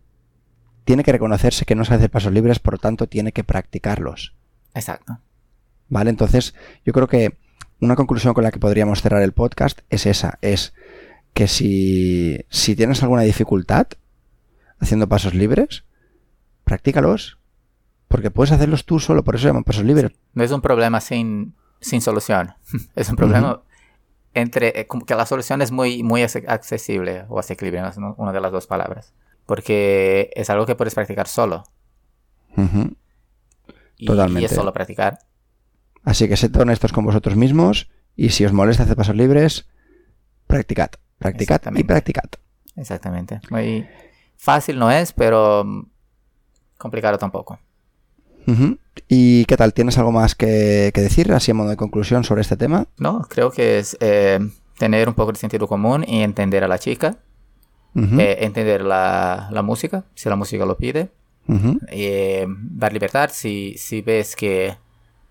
tiene 0.85 1.03
que 1.03 1.11
reconocerse 1.11 1.65
que 1.65 1.75
no 1.75 1.85
sabe 1.85 1.97
hacer 1.97 2.09
pasos 2.09 2.33
libres, 2.33 2.59
por 2.59 2.75
lo 2.75 2.79
tanto 2.79 3.07
tiene 3.07 3.31
que 3.31 3.43
practicarlos. 3.43 4.33
Exacto. 4.73 5.19
¿Vale? 5.87 6.09
Entonces, 6.09 6.55
yo 6.85 6.93
creo 6.93 7.07
que 7.07 7.37
una 7.79 7.95
conclusión 7.95 8.33
con 8.33 8.43
la 8.43 8.51
que 8.51 8.59
podríamos 8.59 9.01
cerrar 9.01 9.21
el 9.21 9.33
podcast 9.33 9.81
es 9.89 10.05
esa, 10.05 10.37
es 10.41 10.73
que 11.33 11.47
si, 11.47 12.45
si 12.49 12.75
tienes 12.75 13.01
alguna 13.03 13.21
dificultad 13.21 13.87
haciendo 14.79 15.07
pasos 15.07 15.33
libres, 15.33 15.83
practícalos, 16.63 17.39
porque 18.07 18.31
puedes 18.31 18.51
hacerlos 18.51 18.85
tú 18.85 18.99
solo, 18.99 19.23
por 19.23 19.35
eso 19.35 19.43
se 19.43 19.47
llaman 19.49 19.63
pasos 19.63 19.85
libres. 19.85 20.11
No 20.33 20.43
es 20.43 20.51
un 20.51 20.61
problema 20.61 21.01
sin, 21.01 21.53
sin 21.79 22.01
solución, 22.01 22.53
es 22.95 23.09
un 23.09 23.15
problema 23.15 23.61
entre, 24.33 24.79
eh, 24.79 24.87
que 25.05 25.15
la 25.15 25.25
solución 25.25 25.61
es 25.61 25.71
muy, 25.71 26.03
muy 26.03 26.23
accesible 26.23 27.25
o 27.29 27.39
asequible, 27.39 27.81
¿no? 27.81 28.15
una 28.17 28.31
de 28.31 28.41
las 28.41 28.51
dos 28.51 28.67
palabras, 28.67 29.13
porque 29.49 30.29
es 30.35 30.51
algo 30.51 30.67
que 30.67 30.75
puedes 30.75 30.93
practicar 30.93 31.27
solo. 31.27 31.63
Totalmente. 34.05 34.41
Y 34.41 34.45
es 34.45 34.51
solo 34.51 34.71
practicar. 34.71 35.17
Así 36.03 36.29
que 36.29 36.37
sed 36.37 36.55
honestos 36.55 36.93
con 36.93 37.03
vosotros 37.03 37.35
mismos 37.35 37.89
y 38.15 38.29
si 38.29 38.45
os 38.45 38.53
molesta 38.53 38.83
hacer 38.83 38.95
pasos 38.95 39.15
libres, 39.15 39.67
practicad, 40.45 40.91
practicad 41.17 41.61
y 41.75 41.83
practicad. 41.83 42.29
Exactamente. 42.75 43.41
Muy 43.49 43.87
fácil 44.37 44.77
no 44.77 44.91
es, 44.91 45.13
pero 45.13 45.65
complicado 46.77 47.17
tampoco. 47.17 47.59
¿Y 49.07 49.45
qué 49.45 49.57
tal? 49.57 49.73
¿Tienes 49.73 49.97
algo 49.97 50.11
más 50.11 50.35
que, 50.35 50.91
decir, 50.93 51.33
así 51.33 51.49
en 51.49 51.57
modo 51.57 51.69
de 51.69 51.75
conclusión, 51.75 52.23
sobre 52.23 52.41
este 52.41 52.55
tema? 52.55 52.85
No, 52.97 53.25
creo 53.27 53.49
que 53.49 53.79
es 53.79 53.97
eh, 53.99 54.39
tener 54.77 55.07
un 55.07 55.15
poco 55.15 55.31
de 55.31 55.39
sentido 55.39 55.67
común 55.67 56.05
y 56.07 56.21
entender 56.21 56.63
a 56.63 56.67
la 56.67 56.77
chica, 56.77 57.17
eh, 57.95 58.37
entender 58.41 58.81
la, 58.81 59.49
música, 59.63 60.05
si 60.15 60.29
la 60.29 60.35
música 60.35 60.65
lo 60.65 60.77
pide, 60.77 61.11
eh, 61.87 62.45
dar 62.47 62.93
libertad 62.93 63.31
si, 63.33 63.75
si 63.77 64.01
ves 64.01 64.35
que 64.35 64.77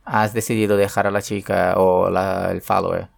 has 0.04 0.32
decidido 0.32 0.76
dejar 0.76 1.06
a 1.06 1.12
la 1.12 1.22
chica 1.22 1.74
o 1.76 2.08
el 2.08 2.60
follower 2.60 3.08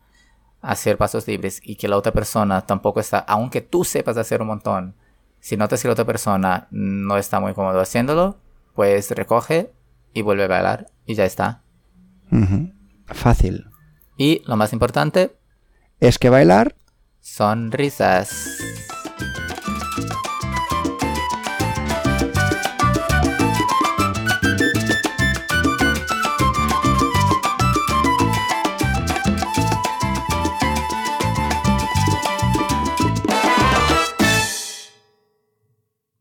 hacer 0.62 0.98
pasos 0.98 1.26
libres 1.26 1.60
y 1.64 1.76
que 1.76 1.88
la 1.88 1.96
otra 1.96 2.12
persona 2.12 2.60
tampoco 2.62 3.00
está, 3.00 3.18
aunque 3.20 3.60
tú 3.60 3.84
sepas 3.84 4.16
hacer 4.16 4.42
un 4.42 4.48
montón, 4.48 4.94
si 5.40 5.56
notas 5.56 5.80
que 5.80 5.88
la 5.88 5.92
otra 5.92 6.04
persona 6.04 6.68
no 6.70 7.16
está 7.16 7.40
muy 7.40 7.54
cómodo 7.54 7.80
haciéndolo, 7.80 8.38
pues 8.74 9.10
recoge 9.10 9.72
y 10.12 10.22
vuelve 10.22 10.44
a 10.44 10.48
bailar 10.48 10.86
y 11.06 11.14
ya 11.14 11.24
está. 11.24 11.62
Fácil. 13.06 13.66
Y 14.16 14.42
lo 14.46 14.56
más 14.56 14.72
importante 14.72 15.36
es 15.98 16.18
que 16.18 16.28
bailar 16.28 16.76
son 17.20 17.72
risas. 17.72 18.69